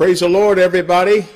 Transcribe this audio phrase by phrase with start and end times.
[0.00, 1.26] Praise the Lord, everybody.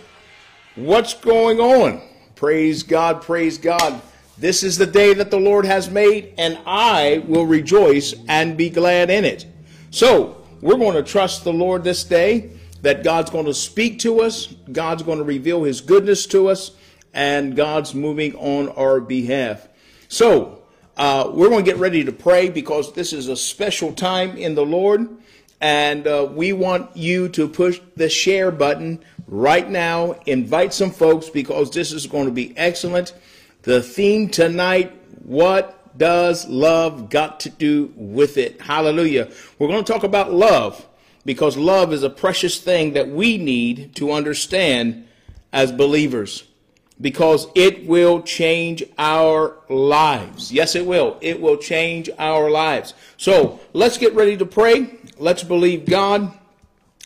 [0.75, 2.01] What's going on?
[2.35, 4.01] Praise God, praise God.
[4.39, 8.71] This is the day that the Lord has made, and I will rejoice and be
[8.71, 9.45] glad in it.
[9.91, 14.23] So, we're going to trust the Lord this day that God's going to speak to
[14.23, 16.71] us, God's going to reveal his goodness to us,
[17.13, 19.69] and God's moving on our behalf.
[20.09, 20.63] So,
[20.97, 24.55] uh, we're going to get ready to pray because this is a special time in
[24.55, 25.19] the Lord.
[25.61, 30.13] And uh, we want you to push the share button right now.
[30.27, 33.15] Invite some folks because this is going to be excellent.
[33.63, 38.61] The theme tonight, what does love got to do with it?
[38.61, 39.31] Hallelujah.
[39.59, 40.87] We're going to talk about love
[41.25, 45.07] because love is a precious thing that we need to understand
[45.53, 46.45] as believers
[47.05, 50.51] because it will change our lives.
[50.51, 51.19] Yes, it will.
[51.21, 52.95] It will change our lives.
[53.19, 54.97] So let's get ready to pray.
[55.19, 56.33] Let's believe God.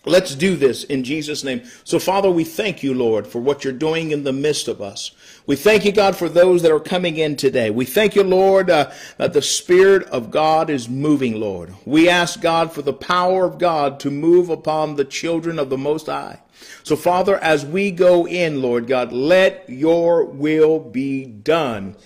[0.04, 1.62] Let's do this in Jesus' name.
[1.82, 5.10] So, Father, we thank you, Lord, for what you're doing in the midst of us.
[5.46, 7.70] We thank you, God, for those that are coming in today.
[7.70, 11.74] We thank you, Lord, uh, that the Spirit of God is moving, Lord.
[11.84, 15.76] We ask, God, for the power of God to move upon the children of the
[15.78, 16.38] Most High.
[16.82, 21.96] So, Father, as we go in, Lord God, let your will be done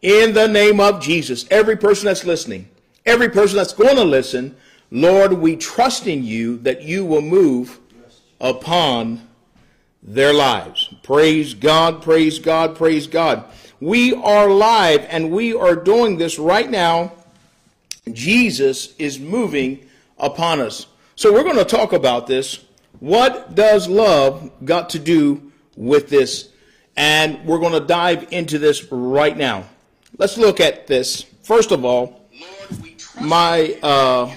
[0.00, 1.46] in the name of Jesus.
[1.50, 2.68] Every person that's listening,
[3.06, 4.56] every person that's going to listen,
[4.90, 7.78] Lord, we trust in you that you will move
[8.40, 9.26] upon
[10.02, 10.92] their lives.
[11.02, 13.44] Praise God, praise God, praise God.
[13.80, 17.12] We are live and we are doing this right now.
[18.12, 19.86] Jesus is moving
[20.18, 20.86] upon us.
[21.14, 22.64] So we're going to talk about this.
[23.02, 26.50] What does love got to do with this?
[26.96, 29.64] And we're going to dive into this right now.
[30.18, 31.22] Let's look at this.
[31.42, 32.28] First of all,
[33.20, 34.32] my uh,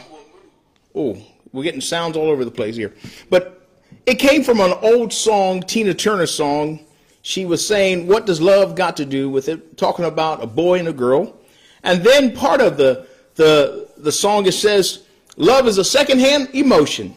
[0.96, 1.16] oh,
[1.54, 2.96] we're getting sounds all over the place here.
[3.30, 3.70] But
[4.08, 6.80] it came from an old song, Tina Turner song.
[7.22, 9.78] She was saying, What does love got to do with it?
[9.78, 11.38] Talking about a boy and a girl.
[11.84, 13.06] And then part of the,
[13.36, 15.04] the, the song, it says,
[15.38, 17.16] Love is a secondhand emotion.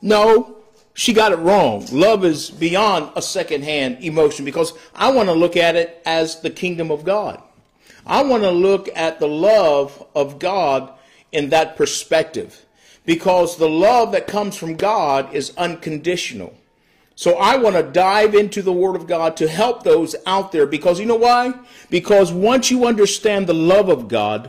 [0.00, 0.56] No,
[0.96, 1.86] she got it wrong.
[1.92, 6.48] Love is beyond a secondhand emotion because I want to look at it as the
[6.48, 7.40] kingdom of God.
[8.06, 10.90] I want to look at the love of God
[11.32, 12.64] in that perspective
[13.04, 16.56] because the love that comes from God is unconditional.
[17.14, 20.66] So I want to dive into the Word of God to help those out there
[20.66, 21.52] because you know why?
[21.90, 24.48] Because once you understand the love of God,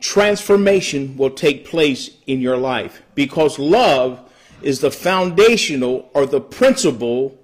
[0.00, 4.20] transformation will take place in your life because love
[4.64, 7.38] is the foundational or the principle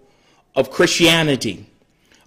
[0.54, 1.70] of Christianity,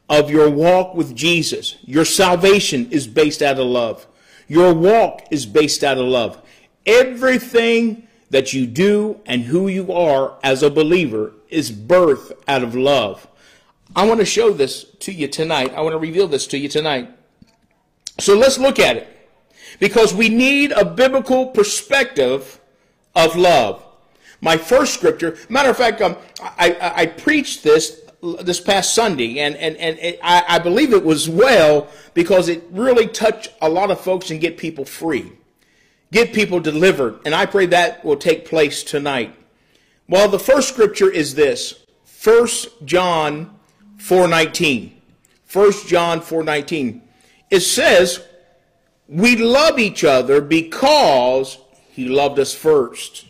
[0.09, 1.77] of your walk with Jesus.
[1.81, 4.07] Your salvation is based out of love.
[4.47, 6.41] Your walk is based out of love.
[6.85, 12.75] Everything that you do and who you are as a believer is birth out of
[12.75, 13.27] love.
[13.95, 15.73] I want to show this to you tonight.
[15.75, 17.09] I want to reveal this to you tonight.
[18.19, 19.07] So let's look at it.
[19.79, 22.59] Because we need a biblical perspective
[23.15, 23.83] of love.
[24.41, 28.01] My first scripture, matter of fact, um, I, I, I, preached this
[28.41, 32.63] this past Sunday, and, and, and it, I, I believe it was well because it
[32.71, 35.31] really touched a lot of folks and get people free
[36.11, 37.19] get people delivered.
[37.25, 39.35] And I pray that will take place tonight.
[40.07, 41.85] Well, the first scripture is this
[42.23, 42.47] 1
[42.85, 43.57] John
[43.97, 44.91] 4:19.
[45.51, 47.01] 1 John 4:19.
[47.49, 48.21] It says,
[49.07, 51.57] "We love each other because
[51.91, 53.25] he loved us first."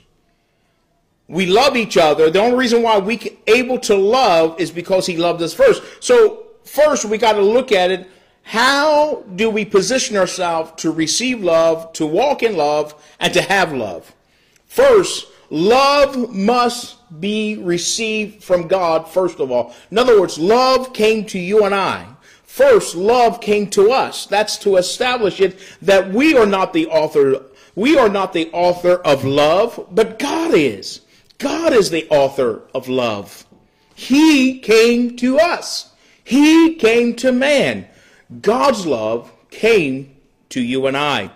[1.32, 2.30] We love each other.
[2.30, 5.82] The only reason why we are able to love is because he loved us first.
[6.00, 8.08] So, first we got to look at it
[8.44, 13.74] how do we position ourselves to receive love, to walk in love, and to have
[13.74, 14.14] love?
[14.68, 19.74] First, love must be received from God, first of all.
[19.90, 22.08] In other words, love came to you and I.
[22.44, 24.26] First, love came to us.
[24.26, 27.46] That's to establish it that we are not the author.
[27.76, 31.01] We are not the author of love, but God is.
[31.42, 33.46] God is the author of love.
[33.96, 35.92] He came to us.
[36.24, 37.88] He came to man.
[38.42, 40.16] God's love came
[40.50, 41.32] to you and I.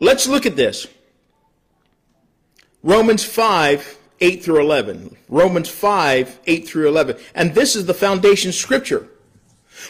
[0.00, 0.86] Let's look at this.
[2.82, 5.16] Romans 5, 8 through 11.
[5.28, 7.16] Romans 5, 8 through 11.
[7.34, 9.08] And this is the foundation scripture.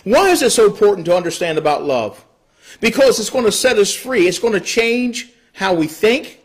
[0.04, 2.24] Why is it so important to understand about love?
[2.80, 4.28] Because it's going to set us free.
[4.28, 6.37] It's going to change how we think.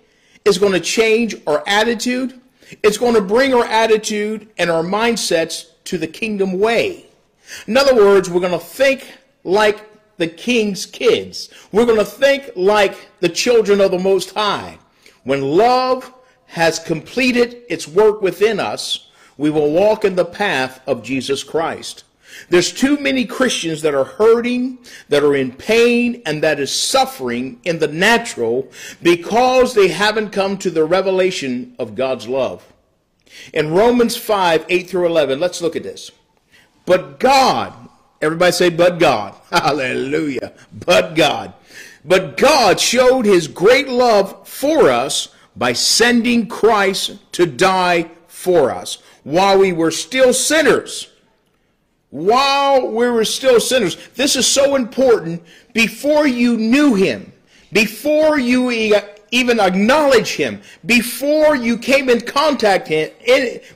[0.45, 2.39] It's going to change our attitude.
[2.81, 7.05] It's going to bring our attitude and our mindsets to the kingdom way.
[7.67, 11.49] In other words, we're going to think like the king's kids.
[11.71, 14.79] We're going to think like the children of the Most High.
[15.23, 16.13] When love
[16.47, 22.03] has completed its work within us, we will walk in the path of Jesus Christ.
[22.49, 27.59] There's too many Christians that are hurting, that are in pain, and that is suffering
[27.63, 28.69] in the natural
[29.01, 32.71] because they haven't come to the revelation of God's love.
[33.53, 36.11] In Romans 5, 8 through 11, let's look at this.
[36.85, 37.73] But God,
[38.21, 39.35] everybody say, but God.
[39.51, 40.53] Hallelujah.
[40.85, 41.53] But God.
[42.05, 48.97] But God showed his great love for us by sending Christ to die for us
[49.23, 51.12] while we were still sinners
[52.13, 53.97] while we were still sinners.
[54.13, 55.41] This is so important.
[55.73, 57.33] Before you knew him,
[57.71, 58.69] before you
[59.31, 62.87] even acknowledge him, before you came in contact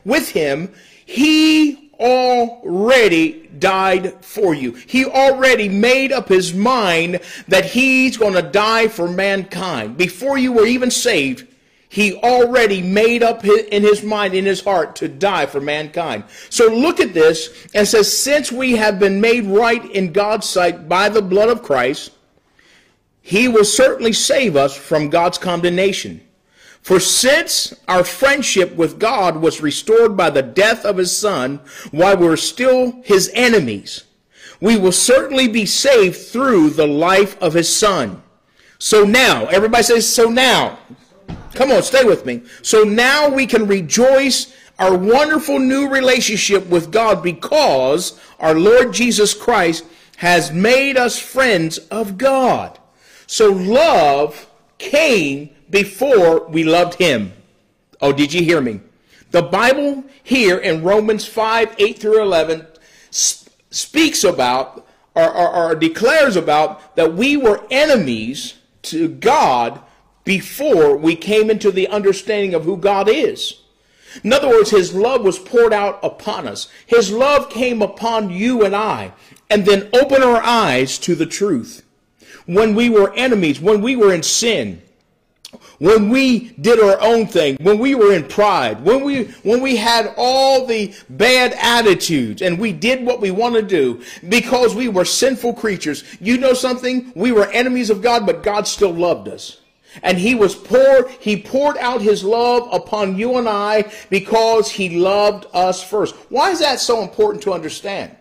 [0.05, 0.71] with him,
[1.07, 4.73] he already died for you.
[4.73, 9.97] He already made up his mind that he's going to die for mankind.
[9.97, 11.47] Before you were even saved,
[11.89, 16.25] he already made up in his mind, in his heart, to die for mankind.
[16.49, 20.89] So look at this and says, since we have been made right in God's sight
[20.89, 22.11] by the blood of Christ,
[23.21, 26.21] he will certainly save us from God's condemnation.
[26.81, 31.59] For since our friendship with God was restored by the death of his son,
[31.91, 34.05] while we we're still his enemies,
[34.61, 38.23] we will certainly be saved through the life of his son.
[38.79, 40.79] So now, everybody says, so now.
[41.53, 42.43] Come on, stay with me.
[42.61, 49.33] So now we can rejoice our wonderful new relationship with God because our Lord Jesus
[49.33, 49.83] Christ
[50.17, 52.77] has made us friends of God.
[53.25, 54.47] So love
[54.77, 57.33] came before we loved him.
[58.01, 58.81] Oh, did you hear me?
[59.31, 62.67] The Bible here in Romans 5, 8 through 11
[63.09, 64.85] speaks about
[65.15, 68.53] or, or, or declares about that we were enemies
[68.83, 69.81] to God
[70.27, 73.61] before we came into the understanding of who God is.
[74.25, 76.67] In other words, his love was poured out upon us.
[76.85, 79.13] His love came upon you and I,
[79.49, 81.81] and then opened our eyes to the truth.
[82.45, 84.81] When we were enemies, when we were in sin,
[85.79, 89.77] when we did our own thing, when we were in pride, when we, when we
[89.77, 94.89] had all the bad attitudes and we did what we want to do because we
[94.89, 96.03] were sinful creatures.
[96.19, 97.13] You know something?
[97.15, 99.61] We were enemies of God, but God still loved us.
[100.03, 104.97] And he was poured, he poured out his love upon you and I because he
[104.97, 106.15] loved us first.
[106.29, 108.15] Why is that so important to understand?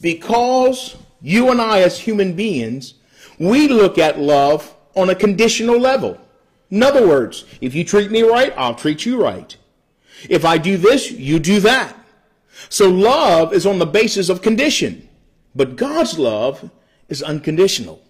[0.00, 2.94] Because you and I as human beings,
[3.38, 6.18] we look at love on a conditional level.
[6.70, 9.56] In other words, if you treat me right, I'll treat you right.
[10.28, 11.96] If I do this, you do that.
[12.68, 15.08] So love is on the basis of condition.
[15.54, 16.70] But God's love
[17.08, 18.02] is unconditional.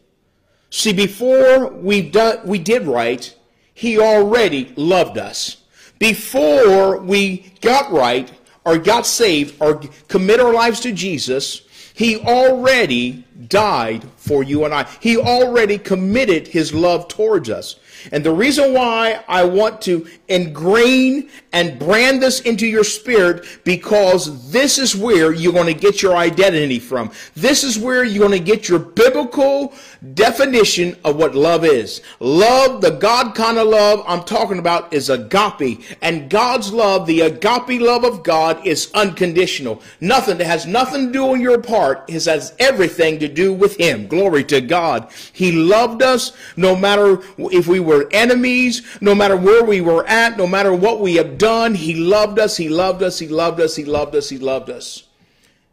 [0.72, 3.36] See, before we, done, we did right,
[3.74, 5.58] he already loved us.
[5.98, 8.32] Before we got right,
[8.64, 11.60] or got saved, or commit our lives to Jesus,
[11.92, 14.88] he already died for you and I.
[14.98, 17.76] He already committed his love towards us.
[18.10, 24.50] And the reason why I want to ingrain and brand this into your spirit because
[24.50, 27.10] this is where you're going to get your identity from.
[27.34, 29.74] This is where you're going to get your biblical
[30.14, 32.00] definition of what love is.
[32.20, 35.82] Love, the God kind of love I'm talking about is agape.
[36.00, 39.82] And God's love, the agape love of God is unconditional.
[40.00, 42.08] Nothing that has nothing to do on your part.
[42.08, 44.06] It has everything to do with Him.
[44.06, 45.10] Glory to God.
[45.32, 50.36] He loved us no matter if we were enemies, no matter where we were at,
[50.36, 51.74] no matter what we have done.
[51.74, 52.56] He loved us.
[52.56, 53.18] He loved us.
[53.18, 53.76] He loved us.
[53.76, 54.28] He loved us.
[54.28, 55.04] He loved us.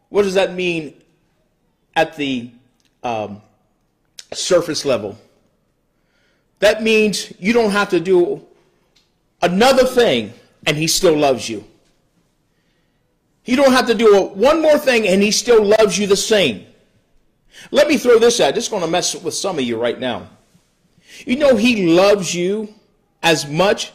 [0.08, 0.94] What does that mean
[1.96, 2.50] at the
[3.02, 3.42] um,
[4.32, 5.18] surface level?
[6.58, 8.46] That means you don't have to do
[9.42, 10.32] another thing
[10.66, 11.64] and he still loves you.
[13.44, 16.66] You don't have to do one more thing and he still loves you the same.
[17.70, 18.54] Let me throw this out.
[18.54, 20.28] This is going to mess with some of you right now.
[21.26, 22.74] You know, he loves you
[23.22, 23.92] as much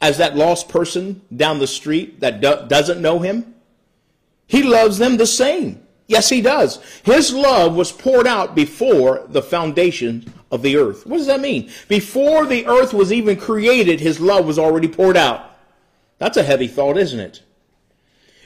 [0.00, 3.54] as that lost person down the street that do- doesn't know him.
[4.46, 5.82] He loves them the same.
[6.06, 6.80] Yes, he does.
[7.04, 11.06] His love was poured out before the foundation of the earth.
[11.06, 11.70] What does that mean?
[11.86, 15.50] Before the earth was even created, his love was already poured out.
[16.16, 17.42] That's a heavy thought, isn't it?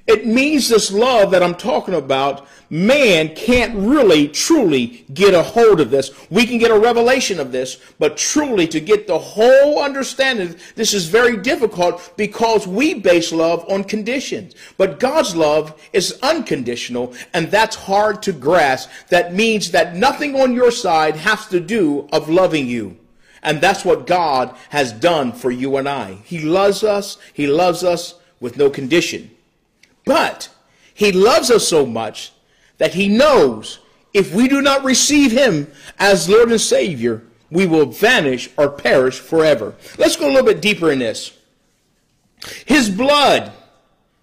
[0.06, 5.80] It means this love that I'm talking about, man can't really, truly get a hold
[5.80, 6.10] of this.
[6.28, 10.92] We can get a revelation of this, but truly to get the whole understanding, this
[10.92, 14.54] is very difficult because we base love on conditions.
[14.76, 18.90] But God's love is unconditional, and that's hard to grasp.
[19.10, 22.98] That means that nothing on your side has to do of loving you.
[23.44, 26.14] And that's what God has done for you and I.
[26.24, 27.18] He loves us.
[27.32, 29.30] He loves us with no condition.
[30.04, 30.48] But
[30.94, 32.32] he loves us so much
[32.78, 33.78] that he knows
[34.12, 39.18] if we do not receive him as Lord and Savior, we will vanish or perish
[39.18, 39.74] forever.
[39.98, 41.36] Let's go a little bit deeper in this.
[42.66, 43.52] His blood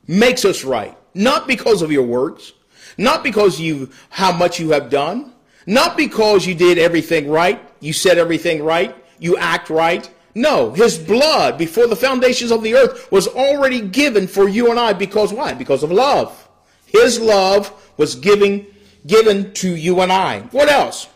[0.07, 2.53] makes us right, not because of your works,
[2.97, 5.33] not because you how much you have done,
[5.65, 10.09] not because you did everything right, you said everything right, you act right.
[10.35, 14.79] No, his blood before the foundations of the earth was already given for you and
[14.79, 15.53] I because why?
[15.53, 16.47] Because of love.
[16.85, 18.65] His love was giving
[19.05, 20.41] given to you and I.
[20.51, 21.07] What else?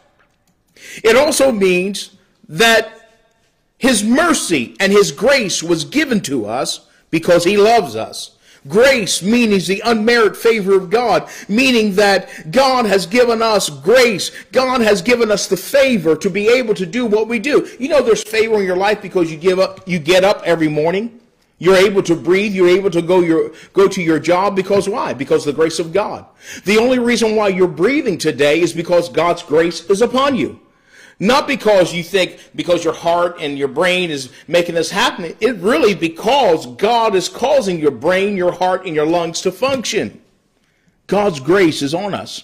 [1.04, 2.16] It also means
[2.50, 3.10] that
[3.78, 8.33] his mercy and his grace was given to us because he loves us.
[8.68, 14.32] Grace means the unmerited favor of God, meaning that God has given us grace.
[14.52, 17.68] God has given us the favor to be able to do what we do.
[17.78, 20.70] You know there's favor in your life because you give up you get up every
[20.70, 21.20] morning.
[21.60, 25.14] You're able to breathe, you're able to go your go to your job because why?
[25.14, 26.26] Because the grace of God.
[26.64, 30.60] The only reason why you're breathing today is because God's grace is upon you.
[31.20, 35.36] Not because you think because your heart and your brain is making this happen.
[35.40, 40.22] It really because God is causing your brain, your heart, and your lungs to function.
[41.08, 42.44] God's grace is on us.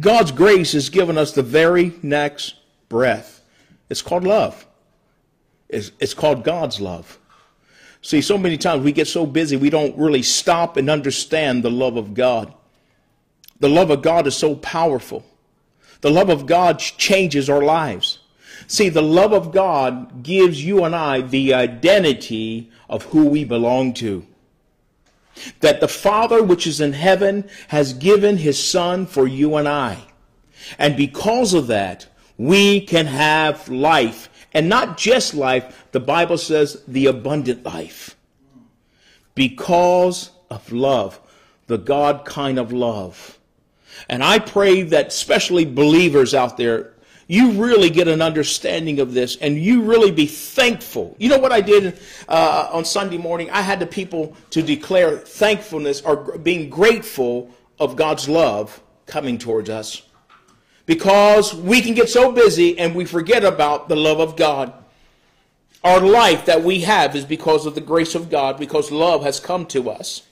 [0.00, 2.56] God's grace has given us the very next
[2.88, 3.42] breath.
[3.88, 4.66] It's called love.
[5.68, 7.18] It's, it's called God's love.
[8.02, 11.70] See, so many times we get so busy we don't really stop and understand the
[11.70, 12.52] love of God.
[13.58, 15.24] The love of God is so powerful.
[16.06, 18.20] The love of God changes our lives.
[18.68, 23.92] See, the love of God gives you and I the identity of who we belong
[23.94, 24.24] to.
[25.62, 29.98] That the Father which is in heaven has given his Son for you and I.
[30.78, 32.06] And because of that,
[32.38, 34.30] we can have life.
[34.54, 38.14] And not just life, the Bible says the abundant life.
[39.34, 41.18] Because of love,
[41.66, 43.35] the God kind of love.
[44.08, 46.94] And I pray that especially believers out there,
[47.28, 51.16] you really get an understanding of this and you really be thankful.
[51.18, 51.98] You know what I did
[52.28, 53.50] uh, on Sunday morning?
[53.50, 57.50] I had the people to declare thankfulness or being grateful
[57.80, 60.02] of God's love coming towards us.
[60.86, 64.72] Because we can get so busy and we forget about the love of God.
[65.82, 69.40] Our life that we have is because of the grace of God, because love has
[69.40, 70.22] come to us.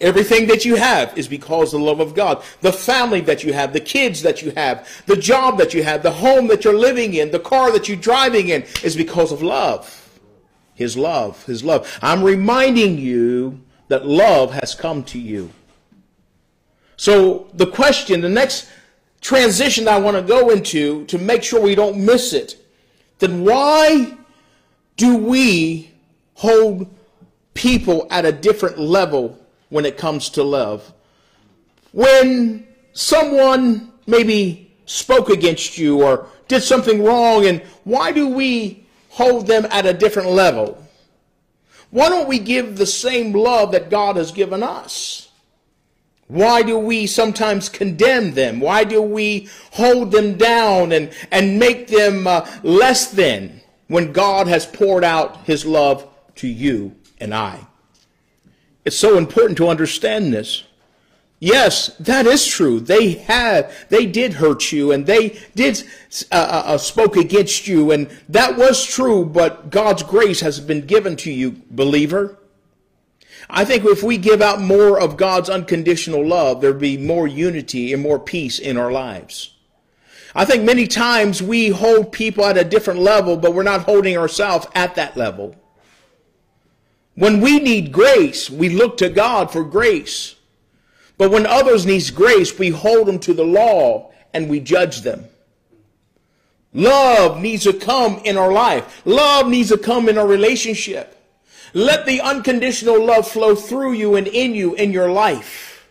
[0.00, 2.42] Everything that you have is because of the love of God.
[2.60, 6.02] The family that you have, the kids that you have, the job that you have,
[6.02, 9.42] the home that you're living in, the car that you're driving in is because of
[9.42, 10.00] love.
[10.74, 11.98] His love, His love.
[12.02, 15.50] I'm reminding you that love has come to you.
[16.96, 18.68] So the question, the next
[19.20, 22.56] transition I want to go into to make sure we don't miss it,
[23.18, 24.16] then why
[24.96, 25.90] do we
[26.34, 26.88] hold
[27.54, 29.38] people at a different level
[29.68, 30.92] when it comes to love.
[31.92, 39.46] When someone maybe spoke against you or did something wrong, and why do we hold
[39.46, 40.80] them at a different level?
[41.90, 45.28] Why don't we give the same love that God has given us?
[46.26, 48.60] Why do we sometimes condemn them?
[48.60, 54.48] Why do we hold them down and, and make them uh, less than when God
[54.48, 57.66] has poured out his love to you and I?
[58.84, 60.64] It's so important to understand this.
[61.40, 62.80] Yes, that is true.
[62.80, 65.82] They had, they did hurt you, and they did
[66.32, 69.24] uh, uh, uh, spoke against you, and that was true.
[69.24, 72.38] But God's grace has been given to you, believer.
[73.50, 77.92] I think if we give out more of God's unconditional love, there'd be more unity
[77.92, 79.54] and more peace in our lives.
[80.34, 84.16] I think many times we hold people at a different level, but we're not holding
[84.16, 85.54] ourselves at that level.
[87.14, 90.34] When we need grace, we look to God for grace.
[91.16, 95.26] But when others need grace, we hold them to the law and we judge them.
[96.72, 99.02] Love needs to come in our life.
[99.04, 101.16] Love needs to come in our relationship.
[101.72, 105.88] Let the unconditional love flow through you and in you in your life.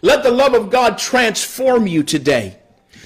[0.00, 2.58] Let the love of God transform you today.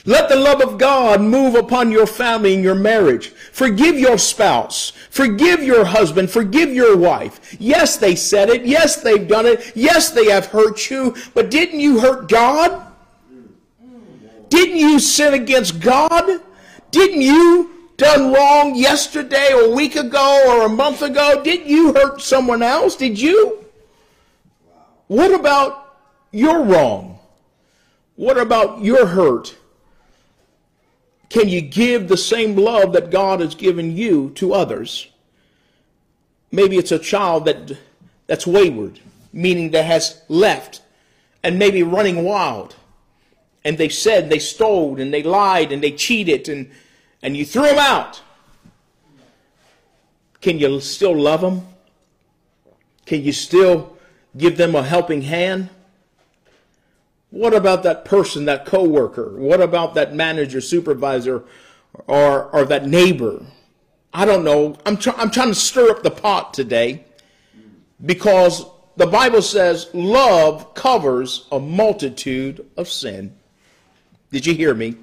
[0.07, 3.29] Let the love of God move upon your family and your marriage.
[3.29, 4.93] Forgive your spouse.
[5.11, 6.31] Forgive your husband.
[6.31, 7.57] Forgive your wife.
[7.59, 8.65] Yes, they said it.
[8.65, 9.73] Yes, they've done it.
[9.75, 11.17] Yes, they have hurt you.
[11.35, 12.87] But didn't you hurt God?
[14.49, 16.41] Didn't you sin against God?
[16.93, 21.43] Didn't you done wrong yesterday or a week ago or a month ago?
[21.43, 22.95] Didn't you hurt someone else?
[22.95, 23.65] Did you?
[25.09, 25.99] What about
[26.31, 27.19] your wrong?
[28.15, 29.57] What about your hurt?
[31.29, 35.09] Can you give the same love that God has given you to others?
[36.53, 37.77] Maybe it's a child that,
[38.27, 39.01] that's wayward.
[39.37, 40.81] meaning that has left
[41.43, 42.75] and maybe running wild.
[43.65, 46.71] And they said they stole and they lied and they cheated and,
[47.23, 48.23] and you threw them out.
[50.41, 51.67] Can you still love them?
[53.05, 53.97] Can you still
[54.37, 55.69] give them a helping hand?
[57.31, 59.37] What about that person, that coworker?
[59.37, 61.45] What about that manager, supervisor,
[62.07, 63.45] or, or that neighbor?
[64.13, 64.77] I don't know.
[64.87, 67.05] I'm, I'm trying to stir up the pot today
[68.05, 68.65] because
[68.97, 73.37] the Bible says love covers a multitude of sin.
[74.31, 74.97] Did you hear me?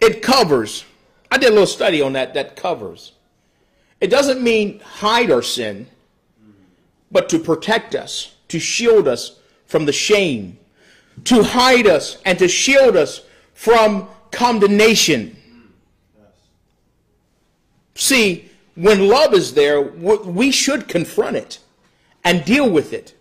[0.00, 0.84] It covers.
[1.30, 3.12] I did a little study on that, that covers.
[4.00, 5.86] It doesn't mean hide our sin,
[7.10, 9.39] but to protect us, to shield us
[9.70, 10.58] from the shame,
[11.24, 13.22] to hide us and to shield us
[13.54, 15.36] from condemnation.
[17.94, 21.60] See, when love is there, we should confront it
[22.24, 23.14] and deal with it.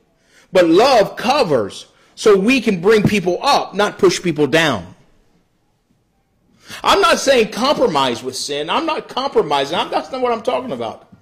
[0.51, 4.95] But love covers so we can bring people up, not push people down.
[6.83, 8.71] I'm not saying compromise with sin.
[8.71, 9.77] I'm not compromising.
[9.77, 11.13] I'm, that's not what I'm talking about.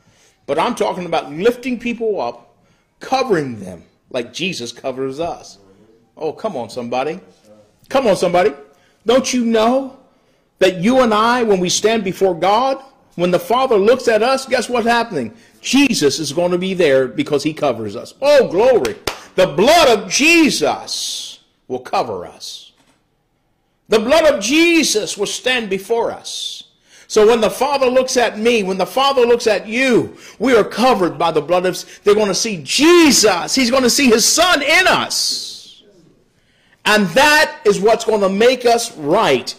[0.45, 2.55] But I'm talking about lifting people up,
[3.01, 5.57] covering them like Jesus covers us.
[6.15, 7.19] Oh, come on, somebody.
[7.89, 8.51] Come on, somebody.
[9.05, 9.97] Don't you know
[10.59, 12.83] that you and I, when we stand before God,
[13.15, 15.35] when the Father looks at us, guess what's happening?
[15.61, 18.13] Jesus is going to be there because he covers us.
[18.21, 18.95] Oh, glory.
[19.35, 22.71] The blood of Jesus will cover us.
[23.89, 26.56] The blood of Jesus will stand before us.
[27.07, 30.63] So when the Father looks at me, when the Father looks at you, we are
[30.63, 33.55] covered by the blood of, they're going to see Jesus.
[33.55, 35.83] He's going to see his son in us.
[36.85, 39.55] And that is what's going to make us right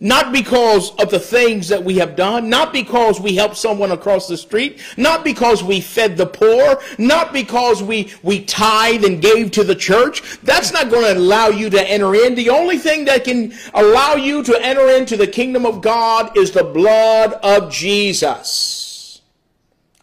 [0.00, 4.26] not because of the things that we have done, not because we helped someone across
[4.26, 9.50] the street, not because we fed the poor, not because we, we tithe and gave
[9.50, 10.40] to the church.
[10.42, 12.34] That's not going to allow you to enter in.
[12.34, 16.50] The only thing that can allow you to enter into the kingdom of God is
[16.50, 19.20] the blood of Jesus.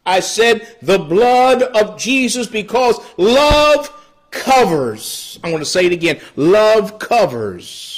[0.05, 3.91] I said the blood of Jesus because love
[4.29, 5.39] covers.
[5.43, 6.21] I'm going to say it again.
[6.36, 7.96] Love covers.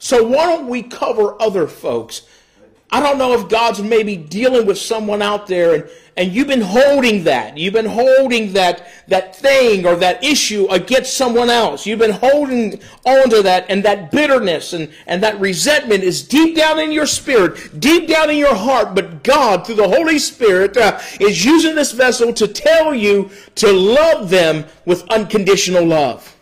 [0.00, 2.22] So why don't we cover other folks?
[2.90, 6.62] I don't know if God's maybe dealing with someone out there and, and you've been
[6.62, 7.56] holding that.
[7.56, 11.86] You've been holding that, that thing or that issue against someone else.
[11.86, 16.56] You've been holding on to that and that bitterness and, and that resentment is deep
[16.56, 18.94] down in your spirit, deep down in your heart.
[18.94, 23.70] But God, through the Holy Spirit, uh, is using this vessel to tell you to
[23.70, 26.36] love them with unconditional love.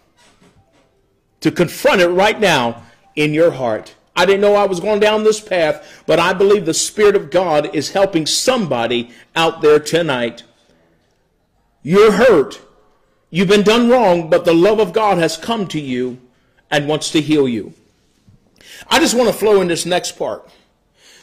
[1.41, 2.85] To confront it right now
[3.19, 3.97] in your heart.
[4.15, 7.33] I didn't know I was going down this path, but I believe the Spirit of
[7.33, 10.45] God is helping somebody out there tonight.
[11.83, 12.61] You're hurt.
[13.31, 16.21] You've been done wrong, but the love of God has come to you
[16.71, 17.75] and wants to heal you.
[18.89, 20.49] I just want to flow in this next part.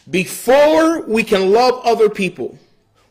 [0.09, 2.59] Before we can love other people,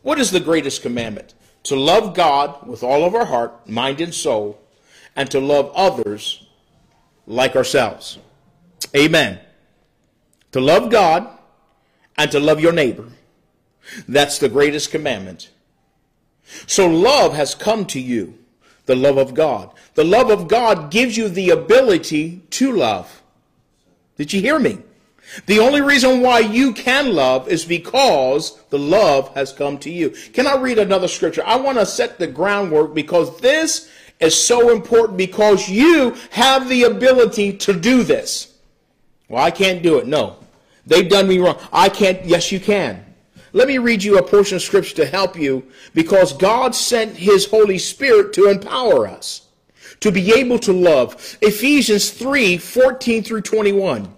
[0.03, 1.33] what is the greatest commandment?
[1.63, 4.61] To love God with all of our heart, mind, and soul,
[5.15, 6.45] and to love others
[7.25, 8.19] like ourselves.
[8.95, 9.39] Amen.
[10.51, 11.27] To love God
[12.17, 13.07] and to love your neighbor.
[14.07, 15.51] That's the greatest commandment.
[16.67, 18.37] So love has come to you,
[18.85, 19.71] the love of God.
[19.95, 23.21] The love of God gives you the ability to love.
[24.17, 24.79] Did you hear me?
[25.47, 30.11] The only reason why you can love is because the love has come to you.
[30.33, 31.43] Can I read another scripture?
[31.45, 36.83] I want to set the groundwork because this is so important because you have the
[36.83, 38.54] ability to do this.
[39.29, 40.07] Well, I can't do it.
[40.07, 40.37] No.
[40.85, 41.59] They've done me wrong.
[41.73, 42.23] I can't.
[42.25, 43.03] Yes, you can.
[43.53, 47.45] Let me read you a portion of scripture to help you because God sent his
[47.45, 49.47] Holy Spirit to empower us
[50.01, 51.37] to be able to love.
[51.41, 54.13] Ephesians 3 14 through 21.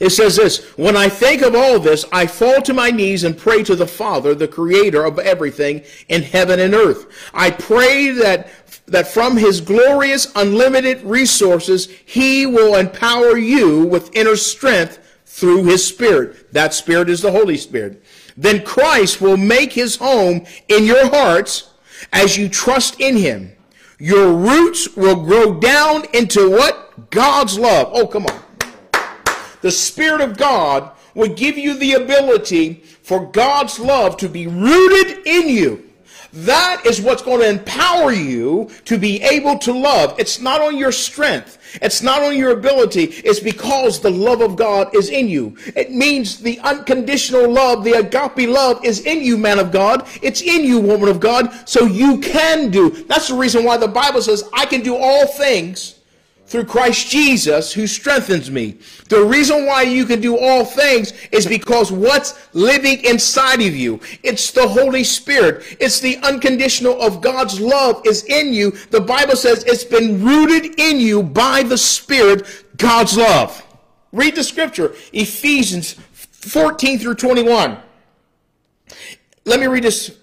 [0.00, 3.36] It says this When I think of all this, I fall to my knees and
[3.36, 7.06] pray to the Father, the creator of everything in heaven and earth.
[7.32, 8.48] I pray that,
[8.86, 15.86] that from his glorious, unlimited resources, he will empower you with inner strength through his
[15.86, 16.52] Spirit.
[16.52, 18.02] That Spirit is the Holy Spirit.
[18.36, 21.70] Then Christ will make his home in your hearts
[22.12, 23.52] as you trust in him.
[23.98, 27.10] Your roots will grow down into what?
[27.10, 27.90] God's love.
[27.92, 28.42] Oh, come on
[29.66, 35.26] the Spirit of God would give you the ability for God's love to be rooted
[35.26, 35.85] in you.
[36.36, 40.14] That is what's going to empower you to be able to love.
[40.18, 41.56] It's not on your strength.
[41.80, 43.04] It's not on your ability.
[43.04, 45.56] It's because the love of God is in you.
[45.74, 50.06] It means the unconditional love, the agape love is in you, man of God.
[50.22, 51.68] It's in you, woman of God.
[51.68, 52.90] So you can do.
[52.90, 55.95] That's the reason why the Bible says, I can do all things
[56.46, 58.78] through Christ Jesus who strengthens me.
[59.08, 64.00] The reason why you can do all things is because what's living inside of you.
[64.22, 65.76] It's the Holy Spirit.
[65.80, 68.70] It's the unconditional of God's love is in you.
[68.90, 73.62] The Bible says it's been rooted in you by the Spirit, God's love.
[74.12, 77.76] Read the scripture, Ephesians 14 through 21.
[79.44, 80.16] Let me read this.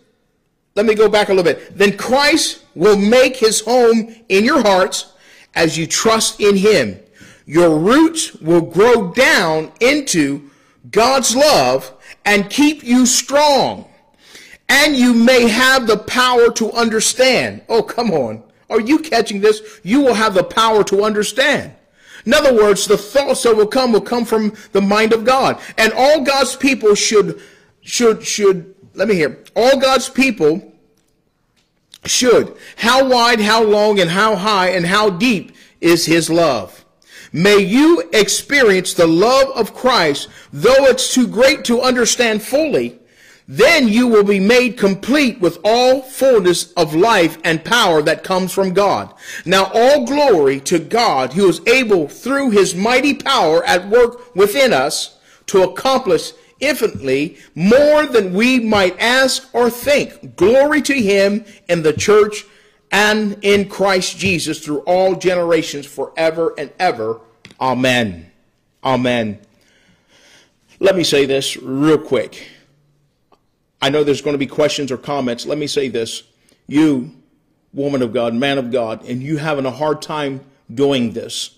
[0.75, 1.77] Let me go back a little bit.
[1.77, 5.12] Then Christ will make his home in your hearts
[5.55, 6.99] as you trust in Him.
[7.45, 10.49] Your roots will grow down into
[10.89, 11.93] God's love
[12.25, 13.87] and keep you strong.
[14.69, 17.63] And you may have the power to understand.
[17.67, 18.43] Oh, come on.
[18.69, 19.79] Are you catching this?
[19.83, 21.73] You will have the power to understand.
[22.25, 25.59] In other words, the thoughts that will come will come from the mind of God.
[25.77, 27.41] And all God's people should,
[27.81, 29.43] should, should, let me hear.
[29.55, 30.72] All God's people
[32.05, 32.55] should.
[32.77, 36.83] How wide, how long, and how high, and how deep is his love?
[37.31, 42.99] May you experience the love of Christ, though it's too great to understand fully.
[43.47, 48.53] Then you will be made complete with all fullness of life and power that comes
[48.53, 49.13] from God.
[49.45, 54.71] Now all glory to God who is able through his mighty power at work within
[54.71, 60.35] us to accomplish infinitely more than we might ask or think.
[60.35, 62.45] Glory to him in the church
[62.91, 67.19] and in Christ Jesus through all generations forever and ever.
[67.59, 68.31] Amen.
[68.83, 69.39] Amen.
[70.79, 72.47] Let me say this real quick.
[73.81, 75.45] I know there's going to be questions or comments.
[75.45, 76.23] Let me say this.
[76.67, 77.11] You,
[77.73, 80.41] woman of God, man of God, and you having a hard time
[80.73, 81.57] doing this,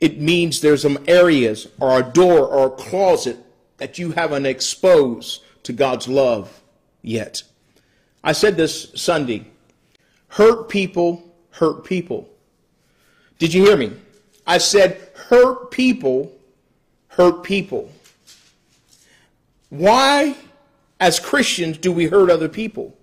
[0.00, 3.36] it means there's some areas or a door or a closet
[3.78, 6.60] that you haven't exposed to God's love
[7.02, 7.42] yet.
[8.22, 9.46] I said this Sunday
[10.28, 12.28] hurt people hurt people.
[13.38, 13.92] Did you hear me?
[14.46, 16.32] I said hurt people
[17.08, 17.90] hurt people.
[19.70, 20.36] Why,
[21.00, 22.96] as Christians, do we hurt other people?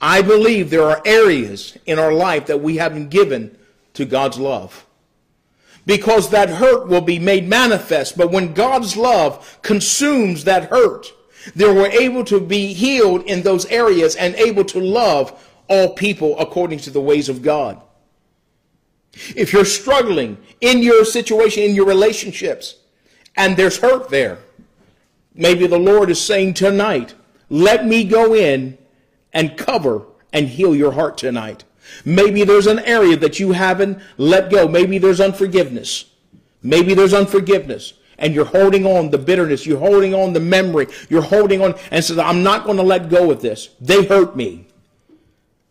[0.00, 3.56] I believe there are areas in our life that we haven't given
[3.94, 4.84] to God's love
[5.86, 8.16] because that hurt will be made manifest.
[8.16, 11.12] But when God's love consumes that hurt,
[11.54, 16.38] then we're able to be healed in those areas and able to love all people
[16.38, 17.80] according to the ways of God.
[19.36, 22.76] If you're struggling in your situation, in your relationships,
[23.36, 24.38] and there's hurt there,
[25.34, 27.14] maybe the Lord is saying tonight,
[27.50, 28.78] let me go in
[29.32, 31.64] and cover and heal your heart tonight.
[32.04, 34.68] Maybe there's an area that you haven't let go.
[34.68, 36.06] Maybe there's unforgiveness.
[36.62, 37.94] Maybe there's unforgiveness.
[38.18, 39.66] And you're holding on the bitterness.
[39.66, 40.86] You're holding on the memory.
[41.08, 43.70] You're holding on and says, I'm not going to let go of this.
[43.80, 44.66] They hurt me.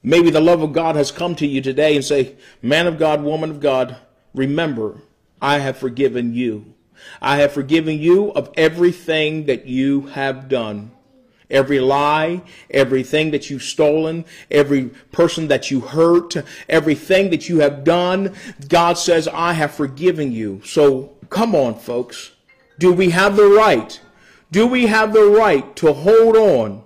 [0.03, 3.21] Maybe the love of God has come to you today and say, man of God,
[3.21, 3.97] woman of God,
[4.33, 5.01] remember,
[5.41, 6.73] I have forgiven you.
[7.21, 10.91] I have forgiven you of everything that you have done
[11.51, 16.35] every lie, everything that you've stolen, every person that you hurt,
[16.67, 18.33] everything that you have done.
[18.67, 20.61] God says, I have forgiven you.
[20.65, 22.31] So come on, folks.
[22.79, 23.99] Do we have the right?
[24.51, 26.83] Do we have the right to hold on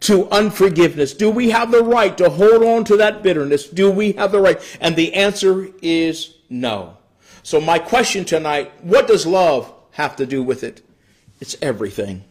[0.00, 1.12] to unforgiveness?
[1.14, 3.68] Do we have the right to hold on to that bitterness?
[3.68, 4.60] Do we have the right?
[4.80, 6.96] And the answer is no.
[7.42, 10.82] So my question tonight, what does love have to do with it?
[11.40, 12.24] It's everything.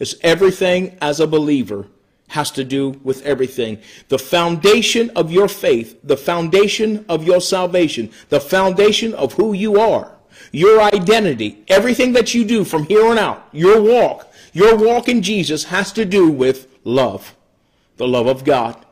[0.00, 1.86] It's everything as a believer
[2.28, 3.78] has to do with everything.
[4.08, 9.78] The foundation of your faith, the foundation of your salvation, the foundation of who you
[9.78, 10.16] are,
[10.52, 15.22] your identity, everything that you do from here on out, your walk, your walk in
[15.22, 17.36] Jesus has to do with love.
[17.96, 18.84] The love of God.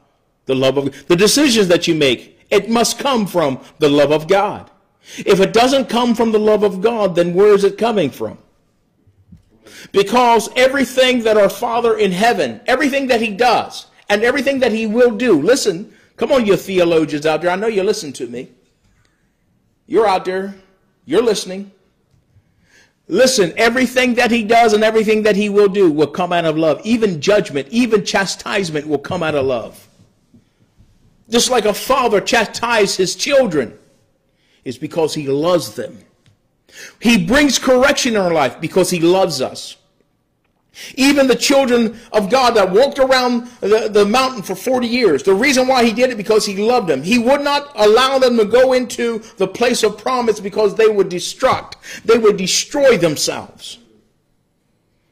[0.47, 4.29] The love of the decisions that you make, it must come from the love of
[4.29, 4.71] God.
[5.19, 8.39] If it doesn't come from the love of God, then where is it coming from?
[9.93, 14.87] Because everything that our Father in heaven, everything that He does, and everything that He
[14.87, 18.49] will do, listen, come on, you theologians out there, I know you listen to me.
[19.87, 20.55] You're out there,
[21.05, 21.71] you're listening.
[23.07, 26.59] Listen, everything that He does and everything that He will do will come out of
[26.59, 26.81] love.
[26.85, 29.89] Even judgment, even chastisement will come out of love.
[31.31, 33.79] Just like a father chastises his children,
[34.65, 35.99] is because he loves them.
[37.01, 39.77] He brings correction in our life because he loves us.
[40.95, 45.35] Even the children of God that walked around the, the mountain for 40 years, the
[45.35, 47.03] reason why he did it because he loved them.
[47.03, 51.09] He would not allow them to go into the place of promise because they would
[51.09, 51.75] destruct.
[52.05, 53.79] They would destroy themselves.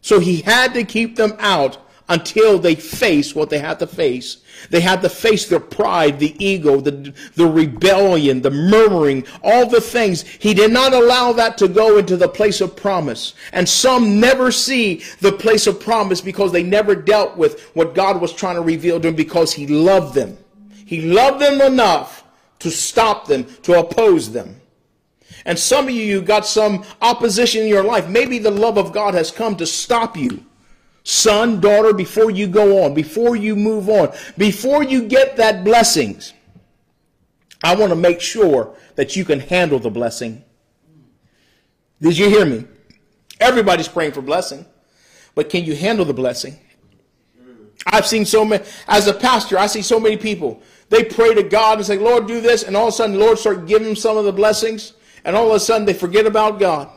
[0.02, 4.38] So he had to keep them out until they face what they had to face.
[4.70, 9.80] They had to face their pride, the ego, the, the rebellion, the murmuring, all the
[9.80, 10.22] things.
[10.22, 13.34] He did not allow that to go into the place of promise.
[13.52, 18.20] And some never see the place of promise because they never dealt with what God
[18.20, 20.38] was trying to reveal to them because he loved them.
[20.84, 22.24] He loved them enough
[22.60, 24.60] to stop them, to oppose them.
[25.44, 28.08] And some of you got some opposition in your life.
[28.08, 30.44] Maybe the love of God has come to stop you
[31.06, 36.32] son, daughter, before you go on, before you move on, before you get that blessings,
[37.62, 40.42] I want to make sure that you can handle the blessing.
[42.00, 42.64] Did you hear me?
[43.38, 44.66] Everybody's praying for blessing,
[45.36, 46.58] but can you handle the blessing?
[47.86, 50.60] I've seen so many, as a pastor, I see so many people.
[50.88, 53.38] They pray to God and say, Lord, do this, and all of a sudden Lord
[53.38, 56.58] start giving them some of the blessings, and all of a sudden they forget about
[56.58, 56.88] God.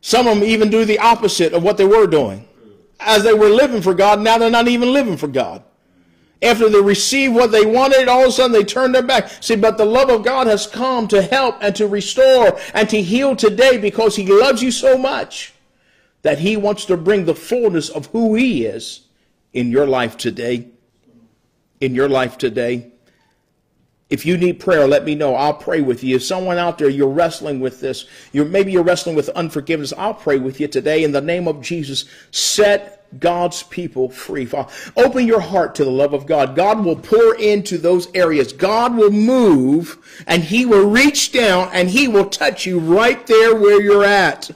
[0.00, 2.48] Some of them even do the opposite of what they were doing
[3.00, 5.62] as they were living for God, now they're not even living for God.
[6.42, 9.30] After they received what they wanted, all of a sudden they turn their back.
[9.42, 13.00] See, but the love of God has come to help and to restore and to
[13.00, 15.54] heal today because He loves you so much
[16.22, 19.06] that He wants to bring the fullness of who He is
[19.52, 20.68] in your life today.
[21.80, 22.92] In your life today.
[24.08, 25.34] If you need prayer, let me know.
[25.34, 26.16] I'll pray with you.
[26.16, 30.14] If someone out there you're wrestling with this, you're maybe you're wrestling with unforgiveness, I'll
[30.14, 32.04] pray with you today in the name of Jesus.
[32.30, 34.48] Set God's people free.
[34.96, 36.54] Open your heart to the love of God.
[36.54, 38.52] God will pour into those areas.
[38.52, 43.56] God will move and he will reach down and he will touch you right there
[43.56, 44.50] where you're at.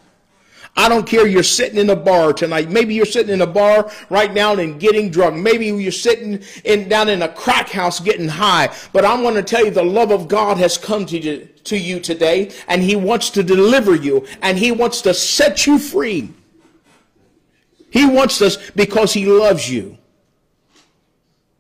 [0.77, 2.71] I don't care you're sitting in a bar tonight.
[2.71, 5.37] Maybe you're sitting in a bar right now and getting drunk.
[5.37, 8.75] Maybe you're sitting in, down in a crack house getting high.
[8.93, 11.77] But I'm going to tell you the love of God has come to you, to
[11.77, 16.33] you today and he wants to deliver you and he wants to set you free.
[17.91, 19.99] He wants us because he loves you.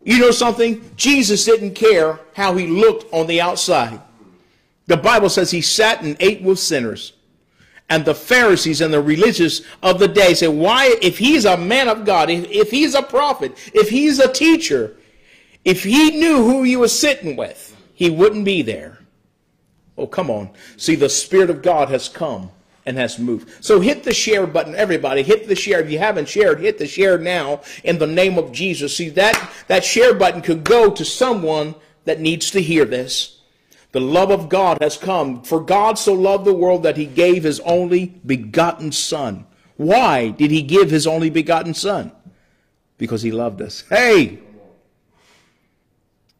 [0.02, 0.88] You know something?
[0.96, 4.00] Jesus didn't care how he looked on the outside.
[4.86, 7.12] The Bible says he sat and ate with sinners
[7.90, 11.88] and the Pharisees and the religious of the day say, why, if he's a man
[11.88, 14.96] of God, if, if he's a prophet, if he's a teacher,
[15.64, 18.98] if he knew who he was sitting with, he wouldn't be there.
[19.98, 20.50] Oh, come on.
[20.76, 22.50] See, the Spirit of God has come
[22.86, 23.62] and has moved.
[23.62, 25.22] So hit the share button, everybody.
[25.22, 25.80] Hit the share.
[25.80, 28.96] If you haven't shared, hit the share now in the name of Jesus.
[28.96, 31.74] See, that, that share button could go to someone
[32.04, 33.39] that needs to hear this.
[33.92, 35.42] The love of God has come.
[35.42, 39.46] For God so loved the world that he gave his only begotten Son.
[39.76, 42.12] Why did he give his only begotten Son?
[42.98, 43.82] Because he loved us.
[43.88, 44.38] Hey!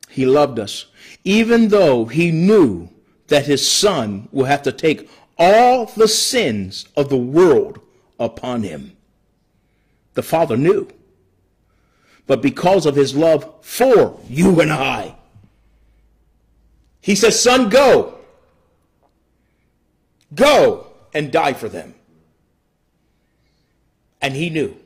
[0.09, 0.87] He loved us.
[1.25, 2.89] Even though he knew
[3.29, 5.09] that his Son will have to take
[5.39, 7.81] all the sins of the world
[8.19, 8.97] upon him.
[10.15, 10.89] The Father knew.
[12.27, 15.17] But because of his love for you and I,
[17.01, 18.19] he says, Son, go.
[20.35, 21.95] Go and die for them.
[24.21, 24.77] And he knew.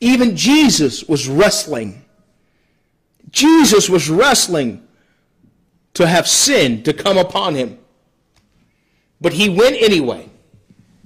[0.00, 2.04] Even Jesus was wrestling.
[3.30, 4.86] Jesus was wrestling
[5.94, 7.78] to have sin to come upon him.
[9.20, 10.28] But he went anyway.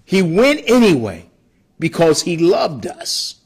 [0.04, 1.30] He went anyway
[1.78, 3.36] because he loved us.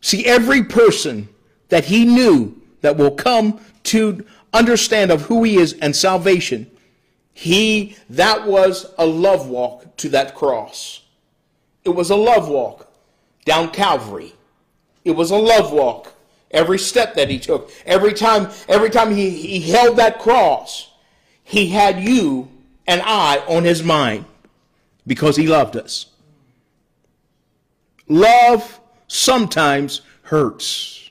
[0.00, 1.28] See, every person
[1.68, 6.70] that he knew that will come to understand of who he is and salvation,
[7.34, 11.02] he, that was a love walk to that cross.
[11.84, 12.90] It was a love walk
[13.44, 14.32] down Calvary.
[15.04, 16.14] It was a love walk.
[16.50, 20.92] Every step that he took, every time, every time he, he held that cross,
[21.42, 22.48] he had you
[22.86, 24.24] and I on his mind
[25.06, 26.06] because he loved us.
[28.08, 31.03] Love sometimes hurts.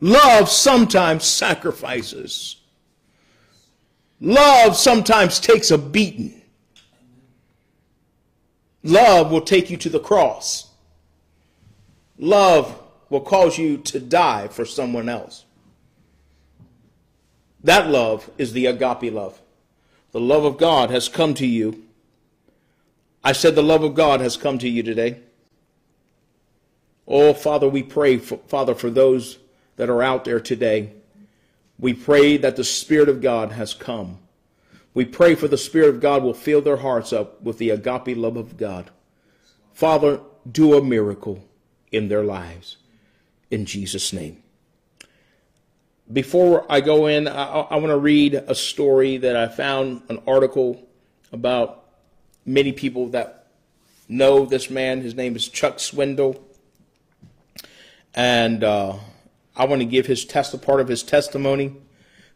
[0.00, 2.56] Love sometimes sacrifices.
[4.20, 6.42] Love sometimes takes a beating.
[8.82, 10.70] Love will take you to the cross.
[12.18, 12.80] Love
[13.10, 15.44] will cause you to die for someone else.
[17.64, 19.40] That love is the agape love.
[20.12, 21.84] The love of God has come to you.
[23.22, 25.20] I said the love of God has come to you today.
[27.06, 29.38] Oh, Father, we pray, for, Father, for those
[29.78, 30.92] that are out there today.
[31.78, 34.18] We pray that the Spirit of God has come.
[34.92, 38.16] We pray for the Spirit of God will fill their hearts up with the agape
[38.16, 38.90] love of God.
[39.72, 41.44] Father, do a miracle
[41.92, 42.76] in their lives.
[43.50, 44.42] In Jesus' name.
[46.12, 50.20] Before I go in, I, I want to read a story that I found, an
[50.26, 50.84] article
[51.32, 51.84] about
[52.44, 53.46] many people that
[54.08, 55.02] know this man.
[55.02, 56.40] His name is Chuck Swindoll.
[58.14, 58.96] And uh,
[59.58, 61.74] I want to give his test a part of his testimony,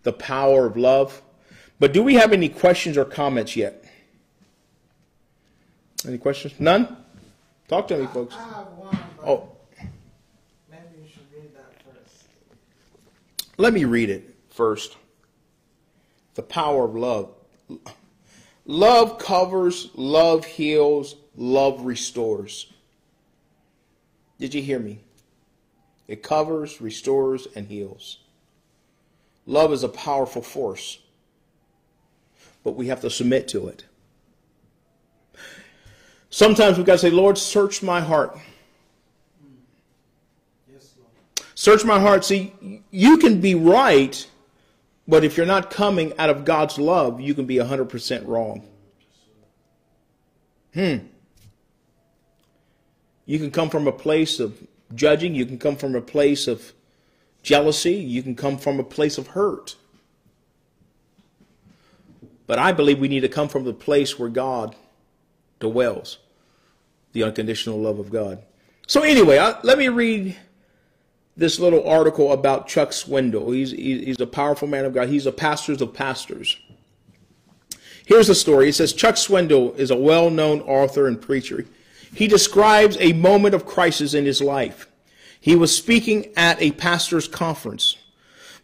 [0.02, 1.22] the power of love.
[1.78, 3.85] But do we have any questions or comments yet?
[6.06, 6.54] Any questions?
[6.58, 6.96] None?
[7.68, 8.35] Talk to me, folks.
[8.35, 8.98] I have one.
[9.24, 9.48] Oh,
[10.68, 12.24] Maybe you should read that first.
[13.56, 14.96] let me read it first.
[16.35, 17.30] The power of love.
[18.66, 22.72] Love covers, love heals, love restores.
[24.38, 24.98] Did you hear me?
[26.12, 28.18] It covers, restores, and heals.
[29.46, 30.98] Love is a powerful force,
[32.62, 33.87] but we have to submit to it.
[36.29, 38.37] Sometimes we've got to say, Lord, search my heart.
[40.70, 41.48] Yes, Lord.
[41.55, 42.27] Search my heart.
[42.27, 44.29] See, you can be right,
[45.09, 48.68] but if you're not coming out of God's love, you can be 100% wrong.
[50.75, 51.07] Hmm.
[53.25, 54.62] You can come from a place of
[54.94, 56.72] judging, you can come from a place of
[57.42, 59.76] jealousy, you can come from a place of hurt.
[62.46, 64.76] But I believe we need to come from the place where God
[65.61, 66.18] dwells,
[67.12, 68.42] the unconditional love of God.
[68.87, 70.37] So, anyway, I, let me read
[71.37, 73.55] this little article about Chuck Swindoll.
[73.55, 75.09] He's, he's a powerful man of God.
[75.09, 76.59] He's a pastor of pastors.
[78.05, 78.68] Here's the story.
[78.68, 81.64] It says Chuck Swindoll is a well known author and preacher.
[82.14, 84.87] He describes a moment of crisis in his life.
[85.40, 87.96] He was speaking at a pastor's conference.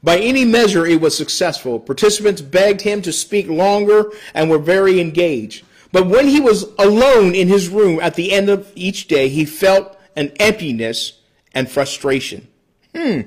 [0.02, 1.80] By any measure, it was successful.
[1.80, 5.64] Participants begged him to speak longer and were very engaged.
[5.90, 9.44] But when he was alone in his room at the end of each day, he
[9.44, 11.20] felt an emptiness
[11.52, 12.46] and frustration.
[12.94, 13.22] Hmm.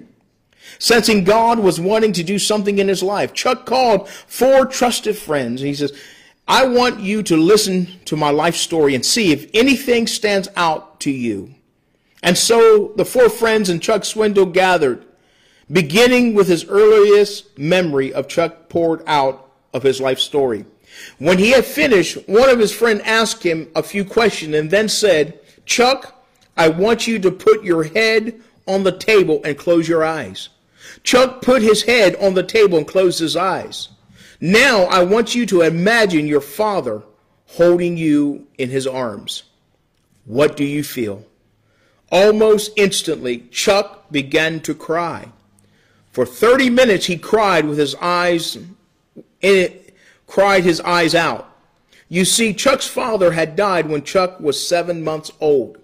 [0.80, 5.62] Sensing God was wanting to do something in his life, Chuck called four trusted friends
[5.62, 5.92] he says,
[6.52, 11.00] I want you to listen to my life story and see if anything stands out
[11.00, 11.56] to you.
[12.22, 15.06] And so the four friends and Chuck Swindoll gathered,
[15.72, 20.66] beginning with his earliest memory of Chuck poured out of his life story.
[21.20, 24.90] When he had finished, one of his friends asked him a few questions and then
[24.90, 26.22] said, Chuck,
[26.58, 30.50] I want you to put your head on the table and close your eyes.
[31.04, 33.88] Chuck put his head on the table and closed his eyes.
[34.44, 37.04] Now I want you to imagine your father
[37.46, 39.44] holding you in his arms.
[40.26, 41.24] What do you feel?
[42.12, 45.30] Almost instantly, Chuck began to cry.
[46.12, 48.58] For 30 minutes, he cried with his eyes,
[49.42, 51.48] it, cried his eyes out.
[52.10, 55.78] You see, Chuck's father had died when Chuck was seven months old.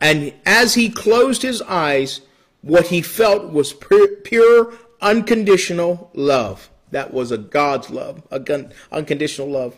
[0.00, 2.20] And as he closed his eyes,
[2.62, 6.68] what he felt was pure, unconditional love.
[6.96, 9.76] That was a God's love, a unconditional love.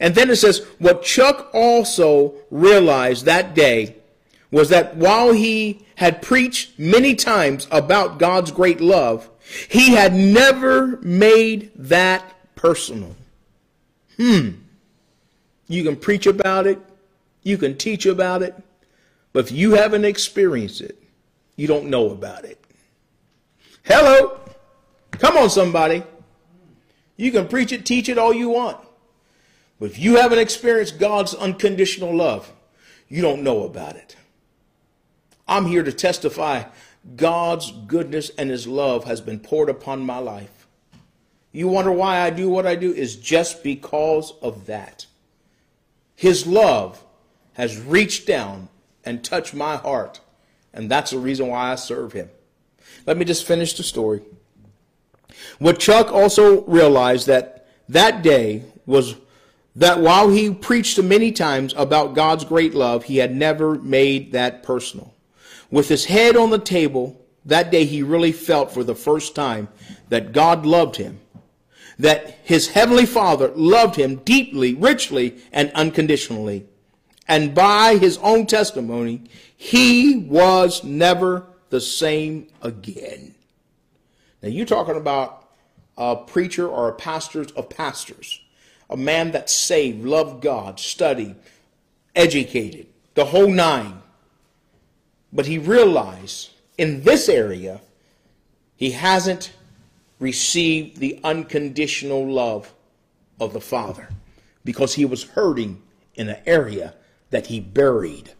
[0.00, 3.96] And then it says, what Chuck also realized that day
[4.50, 9.28] was that while he had preached many times about God's great love,
[9.68, 13.14] he had never made that personal.
[14.16, 14.52] Hmm.
[15.68, 16.78] You can preach about it,
[17.42, 18.54] you can teach about it,
[19.34, 20.98] but if you haven't experienced it,
[21.56, 22.58] you don't know about it.
[23.82, 24.40] Hello.
[25.10, 26.02] Come on, somebody.
[27.16, 28.78] You can preach it, teach it all you want.
[29.78, 32.52] But if you haven't experienced God's unconditional love,
[33.08, 34.16] you don't know about it.
[35.46, 36.64] I'm here to testify
[37.16, 40.66] God's goodness and his love has been poured upon my life.
[41.52, 42.92] You wonder why I do what I do?
[42.92, 45.06] Is just because of that.
[46.16, 47.04] His love
[47.52, 48.68] has reached down
[49.04, 50.20] and touched my heart,
[50.72, 52.30] and that's the reason why I serve him.
[53.06, 54.22] Let me just finish the story.
[55.58, 59.16] What Chuck also realized that that day was
[59.76, 64.62] that while he preached many times about God's great love, he had never made that
[64.62, 65.14] personal.
[65.70, 69.68] With his head on the table, that day he really felt for the first time
[70.08, 71.20] that God loved him,
[71.98, 76.66] that his heavenly Father loved him deeply, richly, and unconditionally.
[77.26, 79.22] And by his own testimony,
[79.56, 83.33] he was never the same again.
[84.44, 85.48] Now, you're talking about
[85.96, 88.42] a preacher or a pastor of pastors,
[88.90, 91.36] a man that saved, loved God, studied,
[92.14, 94.02] educated, the whole nine.
[95.32, 97.80] But he realized in this area,
[98.76, 99.54] he hasn't
[100.18, 102.74] received the unconditional love
[103.40, 104.10] of the Father
[104.62, 105.80] because he was hurting
[106.16, 106.92] in an area
[107.30, 108.32] that he buried.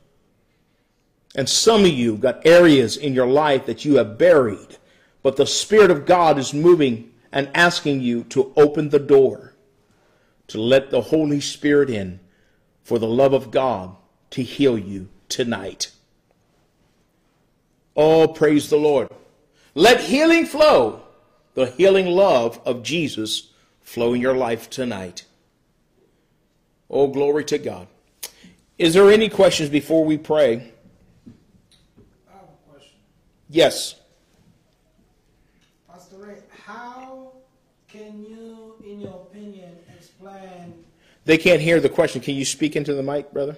[1.35, 4.77] And some of you got areas in your life that you have buried,
[5.25, 9.55] but the Spirit of God is moving and asking you to open the door,
[10.47, 12.21] to let the Holy Spirit in
[12.83, 13.97] for the love of God
[14.31, 15.91] to heal you tonight.
[17.97, 19.09] Oh, praise the Lord.
[19.75, 21.03] Let healing flow,
[21.55, 23.51] the healing love of Jesus
[23.81, 25.25] flow in your life tonight.
[26.91, 27.89] Oh, glory to God.
[28.77, 30.73] Is there any questions before we pray?
[32.29, 32.99] I have a question.
[33.49, 33.95] Yes.
[35.89, 37.33] Pastor Ray, how
[37.87, 40.85] can you, in your opinion, explain
[41.25, 42.21] They can't hear the question.
[42.21, 43.57] Can you speak into the mic, brother?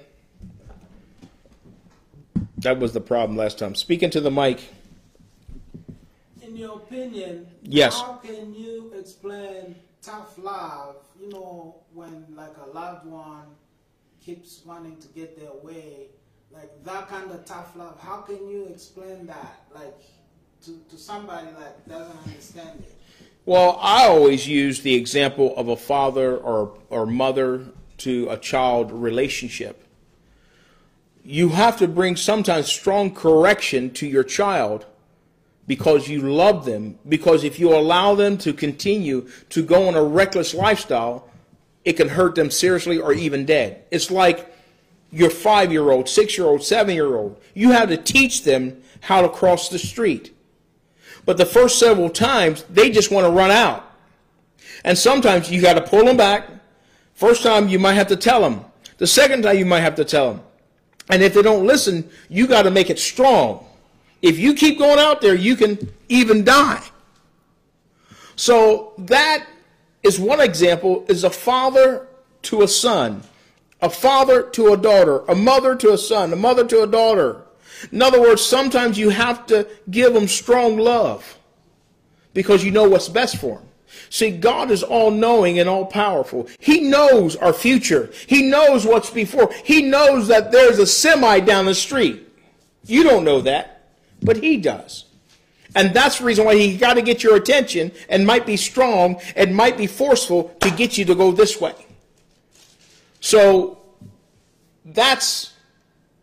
[2.58, 3.74] That was the problem last time.
[3.74, 4.60] Speak into the mic.
[6.42, 8.00] in your opinion, Yes.
[8.00, 13.42] how can you explain tough love, you know, when like a loved one
[14.24, 16.06] keeps wanting to get their way,
[16.52, 19.60] like that kind of tough love, how can you explain that?
[19.74, 20.00] Like
[20.64, 22.95] to, to somebody that doesn't understand it.
[23.46, 27.66] Well, I always use the example of a father or, or mother
[27.98, 29.84] to a child relationship.
[31.24, 34.84] You have to bring sometimes strong correction to your child
[35.68, 36.98] because you love them.
[37.08, 41.28] Because if you allow them to continue to go on a reckless lifestyle,
[41.84, 43.84] it can hurt them seriously or even dead.
[43.92, 44.52] It's like
[45.12, 47.40] your five year old, six year old, seven year old.
[47.54, 50.35] You have to teach them how to cross the street.
[51.26, 53.84] But the first several times, they just want to run out.
[54.84, 56.48] And sometimes you got to pull them back.
[57.14, 58.64] First time, you might have to tell them.
[58.98, 60.42] The second time, you might have to tell them.
[61.10, 63.66] And if they don't listen, you got to make it strong.
[64.22, 66.82] If you keep going out there, you can even die.
[68.36, 69.46] So that
[70.02, 72.06] is one example is a father
[72.42, 73.22] to a son,
[73.80, 77.45] a father to a daughter, a mother to a son, a mother to a daughter.
[77.92, 81.38] In other words, sometimes you have to give them strong love
[82.34, 83.68] because you know what's best for them.
[84.10, 86.48] See, God is all knowing and all powerful.
[86.58, 88.10] He knows our future.
[88.26, 89.52] He knows what's before.
[89.64, 92.22] He knows that there's a semi down the street.
[92.84, 93.88] You don't know that,
[94.22, 95.04] but He does.
[95.74, 99.20] And that's the reason why He got to get your attention and might be strong
[99.34, 101.74] and might be forceful to get you to go this way.
[103.20, 103.78] So
[104.84, 105.52] that's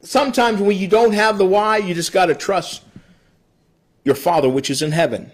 [0.03, 2.83] sometimes when you don't have the why, you just got to trust
[4.03, 5.31] your Father which is in heaven.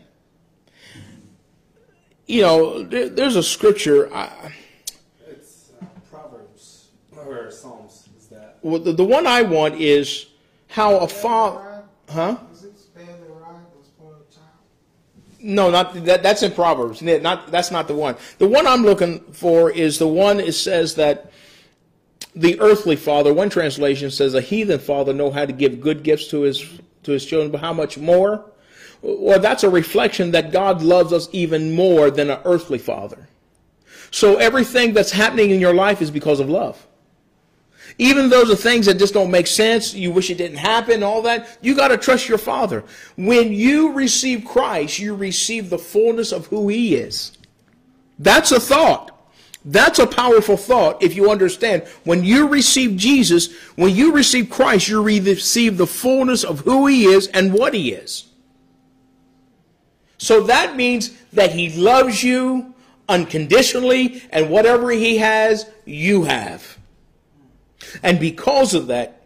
[2.28, 4.14] You know, there, there's a scripture.
[4.14, 4.54] I,
[5.28, 8.08] It's uh, Proverbs or Psalms.
[8.20, 8.60] Is that?
[8.62, 10.28] well, the, the one I want is
[10.68, 11.84] how a father.
[12.08, 12.38] Huh?
[12.54, 14.46] Is it the rod and spoil the child?
[15.40, 16.22] No, not that.
[16.22, 17.02] That's in Proverbs.
[17.02, 18.16] Not that's not the one.
[18.38, 20.40] The one I'm looking for is the one.
[20.40, 21.32] It says that
[22.36, 23.34] the earthly father.
[23.34, 26.66] One translation says a heathen father know how to give good gifts to his
[27.04, 28.46] to his children, but how much more?
[29.02, 33.30] Well, that's a reflection that God loves us even more than an earthly father.
[34.12, 36.86] So everything that's happening in your life is because of love.
[37.98, 41.22] Even those are things that just don't make sense, you wish it didn't happen, all
[41.24, 42.84] that, you got to trust your Father.
[43.18, 47.38] When you receive Christ, you receive the fullness of who He is.
[48.18, 49.19] That's a thought.
[49.66, 51.84] That's a powerful thought if you understand.
[52.04, 57.06] When you receive Jesus, when you receive Christ, you receive the fullness of who He
[57.06, 58.26] is and what He is.
[60.18, 62.74] So that means that He loves you
[63.10, 66.78] unconditionally, and whatever He has, you have.
[68.04, 69.24] And because of that,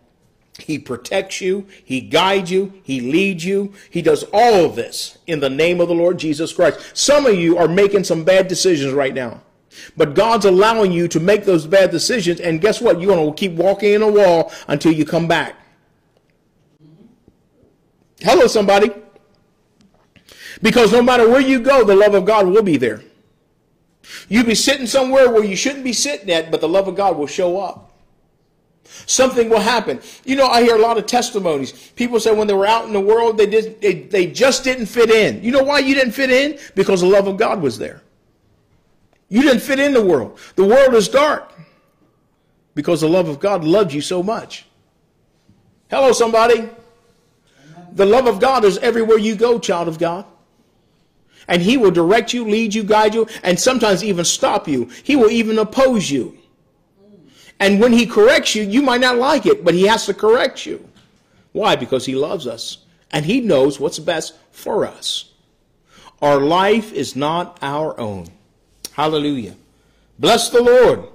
[0.57, 3.73] He protects you, He guides you, He leads you.
[3.89, 6.97] He does all of this in the name of the Lord Jesus Christ.
[6.97, 9.41] Some of you are making some bad decisions right now.
[9.97, 12.99] But God's allowing you to make those bad decisions, and guess what?
[12.99, 15.55] You're going to keep walking in a wall until you come back.
[18.19, 18.91] Hello, somebody.
[20.61, 23.01] Because no matter where you go, the love of God will be there.
[24.29, 27.17] You'll be sitting somewhere where you shouldn't be sitting at, but the love of God
[27.17, 27.91] will show up.
[29.05, 29.99] Something will happen.
[30.23, 31.71] You know, I hear a lot of testimonies.
[31.91, 34.85] People say when they were out in the world, they did they, they just didn't
[34.85, 35.43] fit in.
[35.43, 36.59] You know why you didn't fit in?
[36.75, 38.01] Because the love of God was there.
[39.29, 40.39] You didn't fit in the world.
[40.55, 41.51] The world is dark
[42.75, 44.65] because the love of God loved you so much.
[45.89, 46.69] Hello, somebody.
[47.93, 50.25] The love of God is everywhere you go, child of God.
[51.47, 54.89] And He will direct you, lead you, guide you, and sometimes even stop you.
[55.03, 56.37] He will even oppose you.
[57.59, 60.65] And when He corrects you, you might not like it, but He has to correct
[60.65, 60.87] you.
[61.51, 61.75] Why?
[61.75, 62.79] Because He loves us
[63.11, 65.31] and He knows what's best for us.
[66.21, 68.27] Our life is not our own.
[68.93, 69.55] Hallelujah.
[70.19, 71.07] Bless the Lord.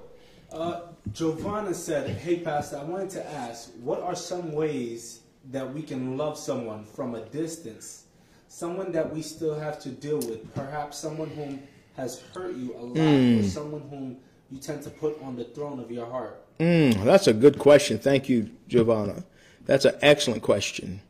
[0.52, 0.80] Uh,
[1.12, 5.20] Giovanna said, "Hey, Pastor, I wanted to ask, what are some ways
[5.52, 8.04] that we can love someone from a distance,
[8.48, 11.62] someone that we still have to deal with, perhaps someone whom
[11.96, 14.16] has hurt you a lot, or someone whom
[14.50, 16.44] you tend to put on the throne of your heart?
[16.58, 17.98] Mm, that's a good question.
[17.98, 19.24] Thank you, Giovanna.
[19.66, 21.00] That's an excellent question.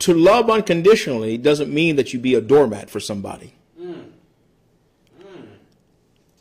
[0.00, 3.54] To love unconditionally doesn't mean that you be a doormat for somebody.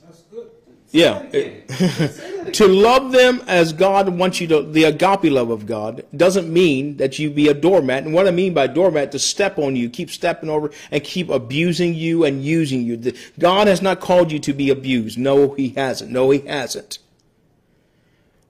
[0.04, 0.50] That's good.
[0.92, 1.20] Yeah.
[2.54, 6.98] to love them as God wants you to, the agape love of God, doesn't mean
[6.98, 8.04] that you be a doormat.
[8.04, 11.30] And what I mean by doormat, to step on you, keep stepping over, and keep
[11.30, 13.14] abusing you and using you.
[13.38, 15.18] God has not called you to be abused.
[15.18, 16.12] No, He hasn't.
[16.12, 16.98] No, He hasn't.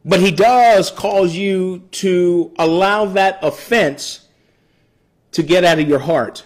[0.06, 4.28] But He does cause you to allow that offense
[5.34, 6.46] to get out of your heart.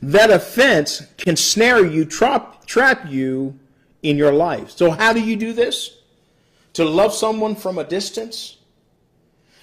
[0.00, 3.58] That offense can snare you, trap, trap you
[4.02, 4.70] in your life.
[4.70, 5.96] So, how do you do this?
[6.74, 8.56] To love someone from a distance?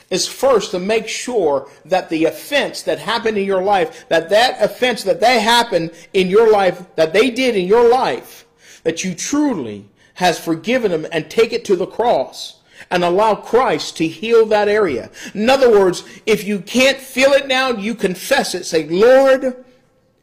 [0.10, 4.64] Is first to make sure that the offense that happened in your life, that that
[4.64, 8.46] offense that they happened in your life, that they did in your life,
[8.84, 13.98] that you truly has forgiven them and take it to the cross and allow Christ
[13.98, 15.10] to heal that area.
[15.34, 18.66] In other words, if you can't feel it now, you confess it.
[18.66, 19.66] Say, Lord,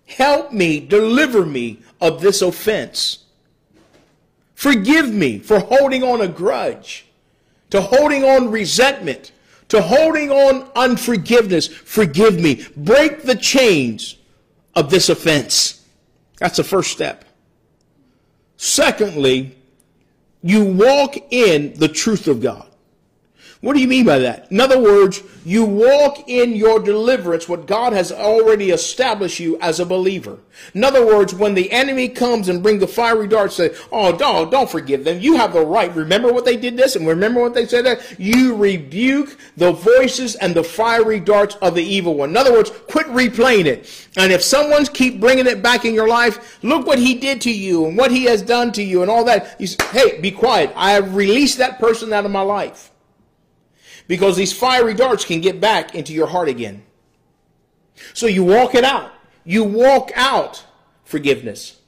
[0.07, 3.24] help me, deliver me of this offense.
[4.55, 7.07] Forgive me for holding on a grudge,
[7.71, 9.33] to holding on resentment,
[9.69, 11.67] to holding on unforgiveness.
[11.67, 12.65] Forgive me.
[12.77, 14.17] Break the chains
[14.75, 15.85] of this offense.
[16.39, 17.25] That's the first step.
[18.57, 19.57] Secondly,
[20.43, 22.69] you walk in the truth of God.
[23.65, 24.49] What do you mean by that?
[24.51, 29.81] In other words, you walk in your deliverance, what God has already established you as
[29.81, 30.37] a believer.
[30.75, 34.51] In other words, when the enemy comes and bring the fiery darts, say, "Oh, don't
[34.51, 35.19] don't forgive them.
[35.19, 35.97] You have the right.
[35.97, 40.35] Remember what they did this, and remember what they said that." You rebuke the voices
[40.35, 42.31] and the fiery darts of the evil one.
[42.31, 43.91] In other words, quit replaying it.
[44.19, 47.51] And if someone's keep bringing it back in your life, look what he did to
[47.51, 49.57] you and what he has done to you and all that.
[49.59, 50.71] You say, "Hey, be quiet.
[50.77, 52.91] I have released that person out of my life."
[54.07, 56.85] Because these fiery darts can get back into your heart again.
[58.13, 59.13] So you walk it out.
[59.45, 60.65] You walk out
[61.05, 61.81] forgiveness.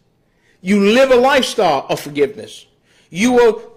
[0.61, 2.67] You live a lifestyle of forgiveness.
[3.11, 3.77] You will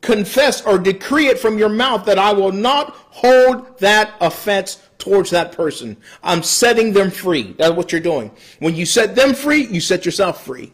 [0.00, 5.30] confess or decree it from your mouth that I will not hold that offense towards
[5.30, 5.96] that person.
[6.22, 7.54] I'm setting them free.
[7.58, 8.30] That's what you're doing.
[8.60, 10.72] When you set them free, you set yourself free.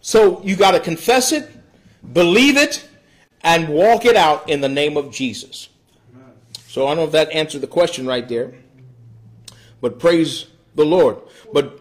[0.00, 1.50] So you got to confess it,
[2.12, 2.87] believe it,
[3.42, 5.68] and walk it out in the name of Jesus.
[6.66, 8.52] So I don't know if that answered the question right there,
[9.80, 11.16] but praise the Lord.
[11.52, 11.80] But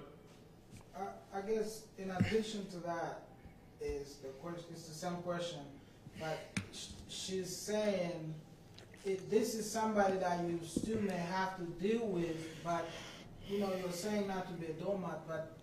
[0.95, 3.24] I, I guess in addition to that
[3.82, 4.66] is the question.
[4.72, 5.60] It's the same question,
[6.20, 6.39] but
[6.74, 8.34] sh- she's saying
[9.30, 12.88] this is somebody that you still may have to deal with, but
[13.47, 15.53] you know you're saying not to be a doormat, but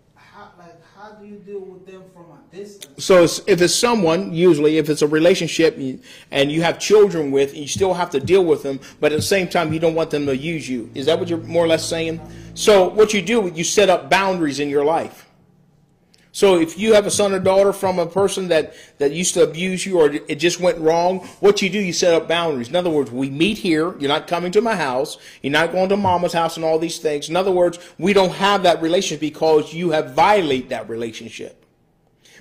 [1.05, 3.03] how do you deal with them from a distance?
[3.03, 5.77] so if it's someone, usually if it's a relationship
[6.31, 9.21] and you have children with, you still have to deal with them, but at the
[9.21, 10.89] same time you don't want them to use you.
[10.95, 12.19] Is that what you're more or less saying?
[12.55, 15.24] So what you do, you set up boundaries in your life.
[16.35, 19.43] So if you have a son or daughter from a person that, that used to
[19.43, 22.67] abuse you or it just went wrong, what you do, you set up boundaries.
[22.67, 23.97] In other words, we meet here.
[23.99, 25.17] You're not coming to my house.
[25.41, 27.29] You're not going to mama's house and all these things.
[27.29, 31.65] In other words, we don't have that relationship because you have violated that relationship.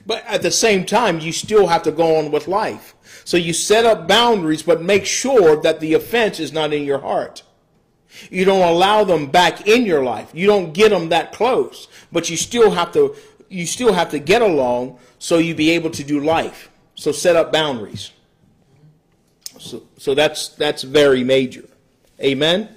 [0.05, 2.97] But at the same time, you still have to go on with life.
[3.25, 6.99] So you set up boundaries, but make sure that the offense is not in your
[6.99, 7.45] heart.
[8.31, 10.31] You don't allow them back in your life.
[10.33, 13.17] You don't get them that close, but you still have to
[13.49, 16.71] you still have to get along so you be able to do life.
[16.95, 18.11] So set up boundaries.
[19.59, 21.65] So so that's that's very major.
[22.21, 22.69] Amen.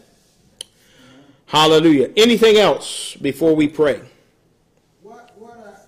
[1.47, 2.11] Hallelujah.
[2.17, 4.01] Anything else before we pray?
[5.01, 5.79] What what are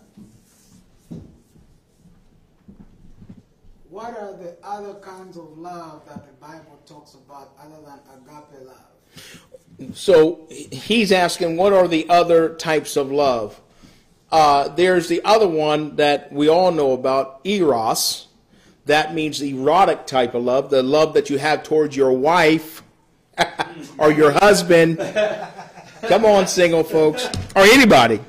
[3.89, 8.67] what are the other kinds of love that the Bible talks about other than agape
[8.67, 8.89] love?
[9.93, 13.59] So he's asking, what are the other types of love?
[14.31, 18.27] Uh, there's the other one that we all know about, eros.
[18.85, 22.83] That means erotic type of love, the love that you have towards your wife
[23.97, 24.97] or your husband.
[26.03, 28.19] Come on, single folks, or anybody.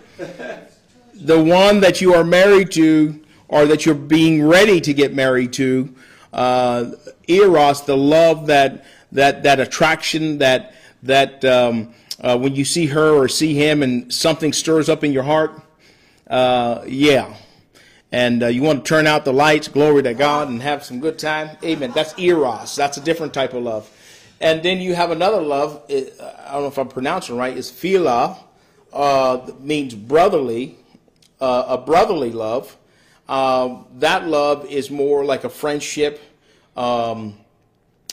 [1.14, 5.52] The one that you are married to or that you're being ready to get married
[5.54, 5.94] to.
[6.32, 6.92] Uh,
[7.26, 13.10] eros, the love that that that attraction that that um, uh, when you see her
[13.10, 15.60] or see him and something stirs up in your heart.
[16.30, 17.34] Uh, yeah.
[18.12, 21.00] And uh, you want to turn out the lights, glory to God, and have some
[21.00, 21.56] good time.
[21.64, 21.92] Amen.
[21.92, 22.76] That's eros.
[22.76, 23.90] That's a different type of love.
[24.40, 25.82] And then you have another love.
[25.88, 27.56] It, I don't know if I'm pronouncing right.
[27.56, 28.38] It's phila,
[28.92, 30.78] uh, means brotherly,
[31.40, 32.76] uh, a brotherly love.
[33.28, 36.20] Um, that love is more like a friendship,
[36.76, 37.38] um,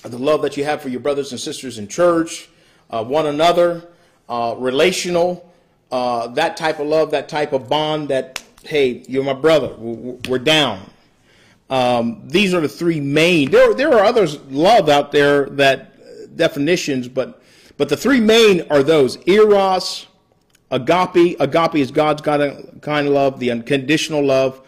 [0.03, 2.49] the love that you have for your brothers and sisters in church,
[2.91, 3.87] uh, one another,
[4.29, 5.46] uh, relational,
[5.91, 10.39] uh, that type of love, that type of bond that, hey, you're my brother, we're,
[10.39, 10.89] down.
[11.69, 13.51] Um, these are the three main.
[13.51, 17.41] There, there are others love out there that definitions, but
[17.77, 20.07] but the three main are those: eros,
[20.71, 21.35] agape.
[21.39, 24.61] Agape is God's kind of, kind of love, the unconditional love,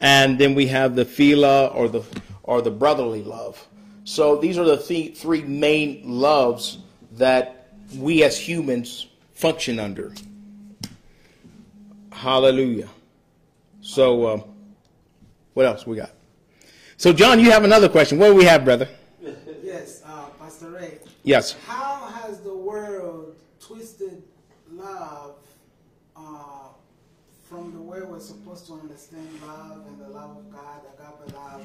[0.00, 2.02] and then we have the phila or the
[2.42, 3.64] or the brotherly love.
[4.04, 6.78] So these are the th- three main loves
[7.12, 10.12] that we as humans function under.
[12.20, 12.90] Hallelujah.
[13.80, 14.42] So, uh,
[15.54, 16.10] what else we got?
[16.98, 18.18] So, John, you have another question.
[18.18, 18.90] What do we have, brother?
[19.62, 20.98] Yes, uh, Pastor Ray.
[21.22, 21.56] Yes.
[21.66, 24.22] How has the world twisted
[24.70, 25.36] love
[26.14, 26.68] uh,
[27.48, 31.64] from the way we're supposed to understand love and the love of God, agape love,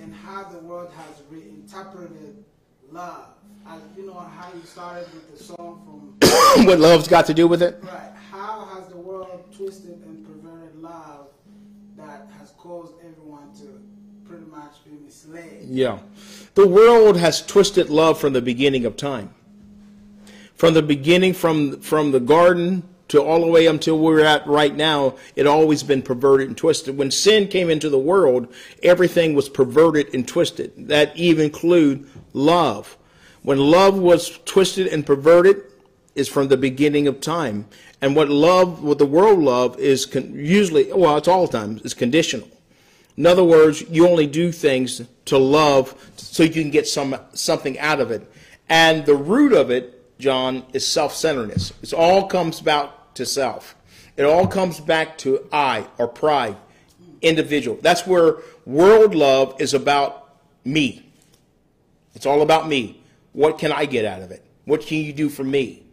[0.00, 2.44] and how the world has reinterpreted
[2.92, 3.30] love?
[3.66, 7.48] As, you know how you started with the song from what love's got to do
[7.48, 7.80] with it?
[7.82, 8.12] right.
[9.56, 11.28] Twisted and perverted love
[11.96, 13.80] that has caused everyone to
[14.28, 15.62] pretty much be misled?
[15.62, 15.98] Yeah.
[16.54, 19.32] The world has twisted love from the beginning of time.
[20.54, 24.74] From the beginning, from, from the garden to all the way until we're at right
[24.74, 26.96] now, it always been perverted and twisted.
[26.96, 28.52] When sin came into the world,
[28.82, 30.88] everything was perverted and twisted.
[30.88, 32.98] That even include love.
[33.42, 35.62] When love was twisted and perverted,
[36.16, 37.66] is from the beginning of time.
[38.00, 41.94] And what love, what the world love is usually, well, it's all the time, is
[41.94, 42.48] conditional.
[43.16, 47.78] In other words, you only do things to love so you can get some something
[47.78, 48.30] out of it.
[48.68, 51.72] And the root of it, John, is self-centeredness.
[51.82, 53.74] It all comes back to self.
[54.16, 56.56] It all comes back to I or pride,
[57.22, 57.78] individual.
[57.80, 60.28] That's where world love is about
[60.64, 61.08] me.
[62.14, 63.02] It's all about me.
[63.32, 64.44] What can I get out of it?
[64.64, 65.85] What can you do for me?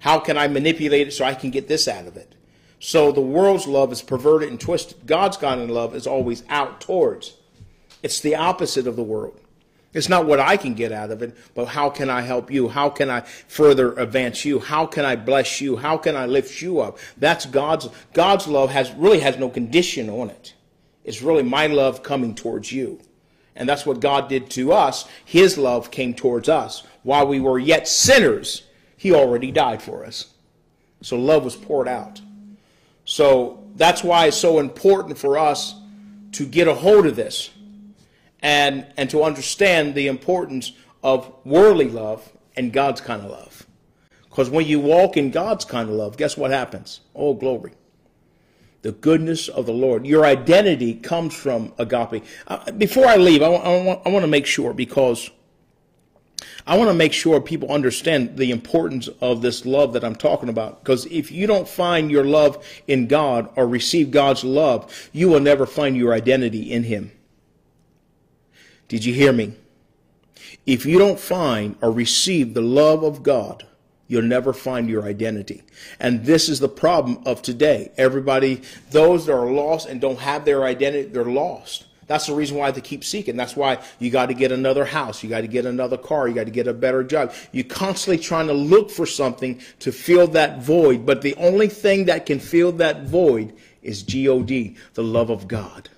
[0.00, 2.34] How can I manipulate it so I can get this out of it?
[2.80, 5.06] So the world's love is perverted and twisted.
[5.06, 7.34] God's God of love is always out towards.
[8.02, 9.40] It's the opposite of the world.
[9.94, 12.68] It's not what I can get out of it, but how can I help you?
[12.68, 14.60] How can I further advance you?
[14.60, 15.76] How can I bless you?
[15.76, 16.98] How can I lift you up?
[17.16, 20.54] That's God's God's love has really has no condition on it.
[21.04, 23.00] It's really my love coming towards you.
[23.56, 25.08] And that's what God did to us.
[25.24, 26.84] His love came towards us.
[27.02, 28.62] While we were yet sinners,
[28.98, 30.34] he already died for us.
[31.00, 32.20] So love was poured out.
[33.04, 35.74] So that's why it's so important for us
[36.32, 37.50] to get a hold of this
[38.40, 40.72] and, and to understand the importance
[41.02, 43.66] of worldly love and God's kind of love.
[44.24, 47.00] Because when you walk in God's kind of love, guess what happens?
[47.14, 47.72] Oh, glory.
[48.82, 50.06] The goodness of the Lord.
[50.06, 52.24] Your identity comes from agape.
[52.46, 55.30] Uh, before I leave, I I, I want to make sure because
[56.68, 60.50] I want to make sure people understand the importance of this love that I'm talking
[60.50, 60.84] about.
[60.84, 65.40] Because if you don't find your love in God or receive God's love, you will
[65.40, 67.10] never find your identity in Him.
[68.86, 69.54] Did you hear me?
[70.66, 73.66] If you don't find or receive the love of God,
[74.06, 75.62] you'll never find your identity.
[75.98, 77.92] And this is the problem of today.
[77.96, 78.60] Everybody,
[78.90, 81.86] those that are lost and don't have their identity, they're lost.
[82.08, 83.36] That's the reason why they keep seeking.
[83.36, 85.22] That's why you got to get another house.
[85.22, 86.26] You got to get another car.
[86.26, 87.32] You got to get a better job.
[87.52, 91.04] You're constantly trying to look for something to fill that void.
[91.04, 95.90] But the only thing that can fill that void is G-O-D, the love of God.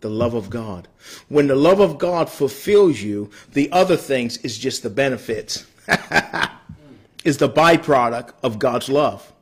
[0.00, 0.88] The love of God.
[1.28, 5.64] When the love of God fulfills you, the other things is just the benefits.
[7.24, 9.32] is the byproduct of God's love.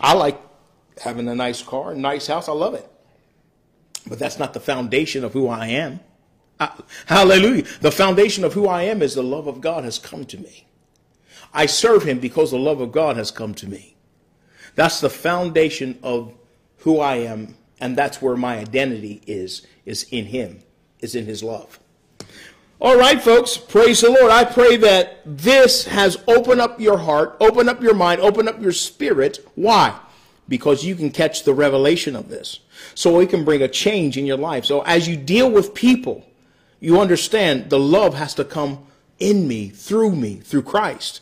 [0.00, 0.40] I like
[1.00, 2.48] having a nice car, a nice house.
[2.48, 2.88] I love it.
[4.06, 6.00] But that's not the foundation of who I am.
[6.58, 6.68] Uh,
[7.06, 7.64] hallelujah.
[7.80, 10.66] The foundation of who I am is the love of God has come to me.
[11.52, 13.96] I serve him because the love of God has come to me.
[14.74, 16.34] That's the foundation of
[16.78, 20.62] who I am, and that's where my identity is, is in him,
[21.00, 21.80] is in his love.
[22.80, 24.30] All right, folks, praise the Lord.
[24.30, 28.60] I pray that this has opened up your heart, opened up your mind, opened up
[28.60, 29.46] your spirit.
[29.54, 29.98] Why?
[30.50, 32.60] Because you can catch the revelation of this.
[32.94, 34.66] So it can bring a change in your life.
[34.66, 36.26] So as you deal with people,
[36.80, 38.84] you understand the love has to come
[39.18, 41.20] in me, through me, through Christ.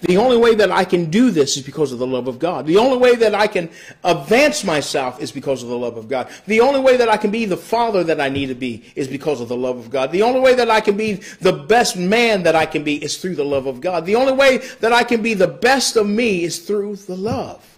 [0.00, 2.66] The only way that I can do this is because of the love of God.
[2.66, 3.70] The only way that I can
[4.04, 6.28] advance myself is because of the love of God.
[6.46, 9.08] The only way that I can be the father that I need to be is
[9.08, 10.12] because of the love of God.
[10.12, 13.16] The only way that I can be the best man that I can be is
[13.16, 14.04] through the love of God.
[14.04, 17.75] The only way that I can be the best of me is through the love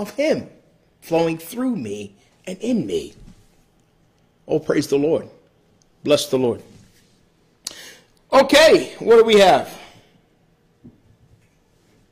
[0.00, 0.48] of Him
[1.00, 2.14] flowing through me
[2.46, 3.14] and in me.
[4.48, 5.28] Oh, praise the Lord.
[6.02, 6.62] Bless the Lord.
[8.32, 9.76] Okay, what do we have?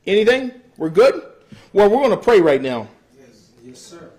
[0.05, 0.51] Anything?
[0.77, 1.23] We're good?
[1.73, 2.87] Well, we're going to pray right now.
[3.17, 4.11] Yes, yes, sir.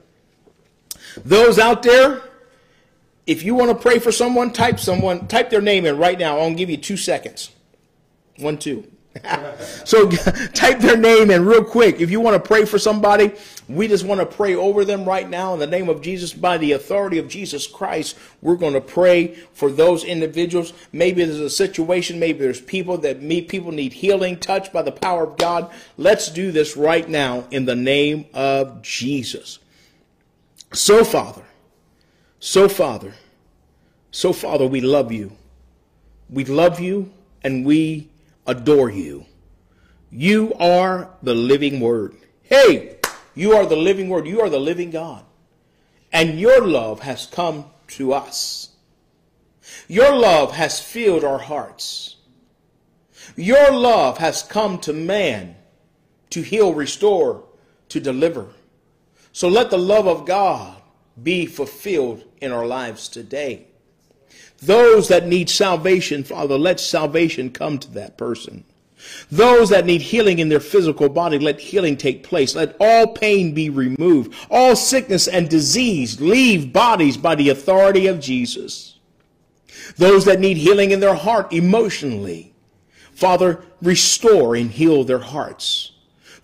[1.25, 2.23] Those out there,
[3.27, 6.39] if you want to pray for someone, type someone, type their name in right now.
[6.39, 7.51] I'll give you two seconds.
[8.39, 8.91] One, two.
[9.85, 10.09] so
[10.55, 12.01] type their name in real quick.
[12.01, 13.33] If you want to pray for somebody,
[13.69, 16.33] we just want to pray over them right now in the name of Jesus.
[16.33, 20.73] By the authority of Jesus Christ, we're going to pray for those individuals.
[20.93, 24.93] Maybe there's a situation, maybe there's people that meet people need healing, touched by the
[24.93, 25.71] power of God.
[25.97, 29.59] Let's do this right now in the name of Jesus.
[30.73, 31.43] So, Father,
[32.39, 33.15] so, Father,
[34.13, 35.33] so, Father, we love you.
[36.29, 37.11] We love you
[37.43, 38.10] and we
[38.47, 39.27] adore you.
[40.11, 42.17] You are the living word.
[42.43, 42.97] Hey,
[43.35, 44.27] you are the living word.
[44.27, 45.25] You are the living God.
[46.13, 48.71] And your love has come to us.
[49.87, 52.17] Your love has filled our hearts.
[53.37, 55.57] Your love has come to man
[56.31, 57.45] to heal, restore,
[57.89, 58.49] to deliver.
[59.33, 60.81] So let the love of God
[61.23, 63.67] be fulfilled in our lives today.
[64.63, 68.65] Those that need salvation, Father, let salvation come to that person.
[69.31, 72.55] Those that need healing in their physical body, let healing take place.
[72.55, 74.35] Let all pain be removed.
[74.51, 78.99] All sickness and disease leave bodies by the authority of Jesus.
[79.97, 82.55] Those that need healing in their heart emotionally,
[83.15, 85.93] Father, restore and heal their hearts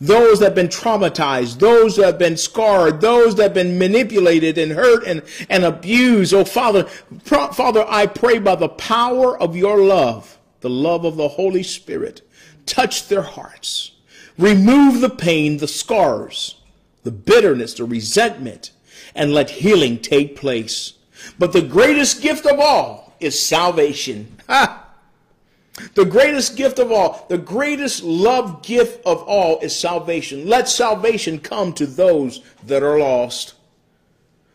[0.01, 4.59] those that have been traumatized, those that have been scarred, those that have been manipulated
[4.59, 6.35] and hurt and, and abused.
[6.35, 11.29] Oh, Father, Father, I pray by the power of your love, the love of the
[11.29, 12.21] Holy Spirit,
[12.67, 13.93] touch their hearts.
[14.39, 16.61] Remove the pain, the scars,
[17.05, 18.71] the bitterness, the resentment,
[19.15, 20.93] and let healing take place.
[21.39, 24.37] But the greatest gift of all is salvation.
[24.49, 24.86] Ha!
[25.95, 30.47] The greatest gift of all, the greatest love gift of all is salvation.
[30.47, 33.55] Let salvation come to those that are lost.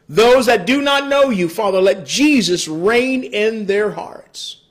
[0.09, 4.61] Those that do not know you, Father, let Jesus reign in their hearts.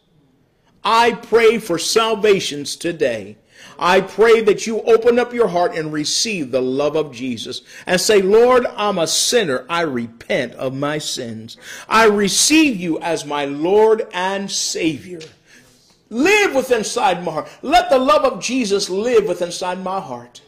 [0.82, 3.36] I pray for salvations today.
[3.78, 7.98] I pray that you open up your heart and receive the love of Jesus and
[8.00, 9.64] say, Lord, I'm a sinner.
[9.70, 11.56] I repent of my sins.
[11.88, 15.20] I receive you as my Lord and Savior.
[16.10, 17.48] Live within inside my heart.
[17.62, 20.42] Let the love of Jesus live within inside my heart.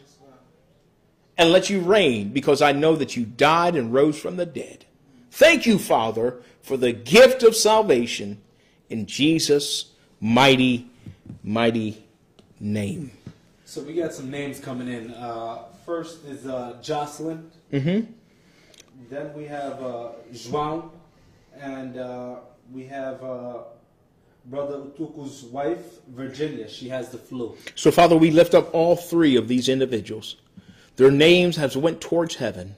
[1.37, 4.85] And let you reign because I know that you died and rose from the dead.
[5.31, 8.41] Thank you, Father, for the gift of salvation
[8.89, 10.89] in Jesus' mighty,
[11.43, 12.05] mighty
[12.59, 13.11] name.
[13.65, 15.11] So we got some names coming in.
[15.11, 17.49] Uh, first is uh, Jocelyn.
[17.71, 18.11] Mm-hmm.
[19.09, 20.91] Then we have uh, João.
[21.59, 22.35] And uh,
[22.71, 23.59] we have uh,
[24.45, 26.67] Brother Utuku's wife, Virginia.
[26.67, 27.55] She has the flu.
[27.75, 30.35] So, Father, we lift up all three of these individuals.
[30.97, 32.75] Their names have went towards heaven.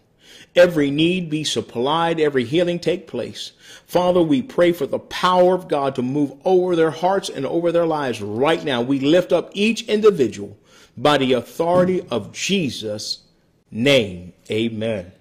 [0.55, 3.51] Every need be supplied, every healing take place.
[3.88, 7.72] Father, we pray for the power of God to move over their hearts and over
[7.72, 8.82] their lives right now.
[8.82, 10.57] We lift up each individual
[10.95, 13.24] by the authority of Jesus'
[13.72, 14.34] name.
[14.49, 15.11] Amen.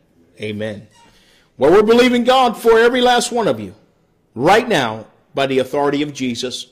[0.41, 0.87] Amen.
[1.57, 3.75] Well, we're believing God for every last one of you
[4.35, 6.69] right now by the authority of Jesus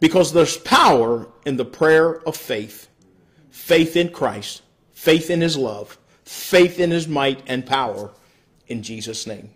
[0.00, 2.88] because there's power in the prayer of faith.
[3.50, 8.10] Faith in Christ, faith in his love, faith in his might and power
[8.66, 9.50] in Jesus' name.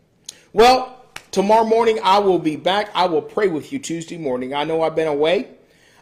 [0.53, 2.91] Well, tomorrow morning I will be back.
[2.95, 4.55] I will pray with you Tuesday morning.
[4.55, 5.49] I know I've been away,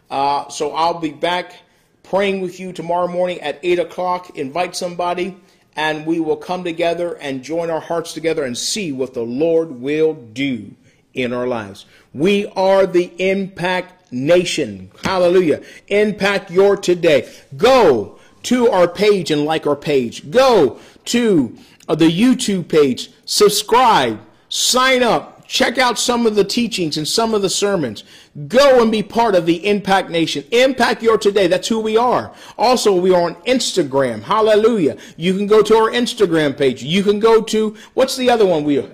[0.09, 1.55] uh, so I'll be back
[2.03, 4.37] praying with you tomorrow morning at 8 o'clock.
[4.37, 5.37] Invite somebody,
[5.75, 9.71] and we will come together and join our hearts together and see what the Lord
[9.71, 10.75] will do
[11.13, 11.85] in our lives.
[12.13, 14.91] We are the impact nation.
[15.03, 15.61] Hallelujah.
[15.87, 17.31] Impact your today.
[17.57, 20.29] Go to our page and like our page.
[20.29, 21.57] Go to
[21.87, 23.11] uh, the YouTube page.
[23.25, 24.19] Subscribe.
[24.49, 25.47] Sign up.
[25.47, 28.03] Check out some of the teachings and some of the sermons.
[28.47, 30.43] Go and be part of the Impact Nation.
[30.51, 31.47] Impact your today.
[31.47, 32.33] That's who we are.
[32.57, 34.23] Also, we are on Instagram.
[34.23, 34.97] Hallelujah.
[35.15, 36.81] You can go to our Instagram page.
[36.81, 38.89] You can go to, what's the other one we are?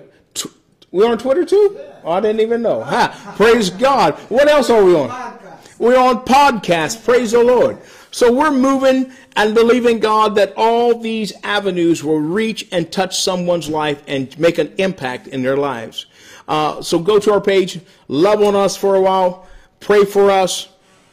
[0.90, 1.78] We're on Twitter too?
[2.04, 2.82] Oh, I didn't even know.
[2.82, 3.34] Ha!
[3.36, 4.14] Praise God.
[4.28, 5.38] What else are we on?
[5.78, 7.04] We're on podcast.
[7.04, 7.78] Praise the Lord.
[8.10, 13.68] So we're moving and believing God that all these avenues will reach and touch someone's
[13.68, 16.06] life and make an impact in their lives.
[16.48, 19.46] Uh, so go to our page, love on us for a while,
[19.78, 20.68] pray for us.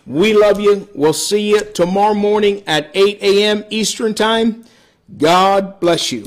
[0.07, 0.89] We love you.
[0.95, 3.65] We'll see you tomorrow morning at 8 a.m.
[3.69, 4.65] Eastern Time.
[5.17, 6.25] God bless you.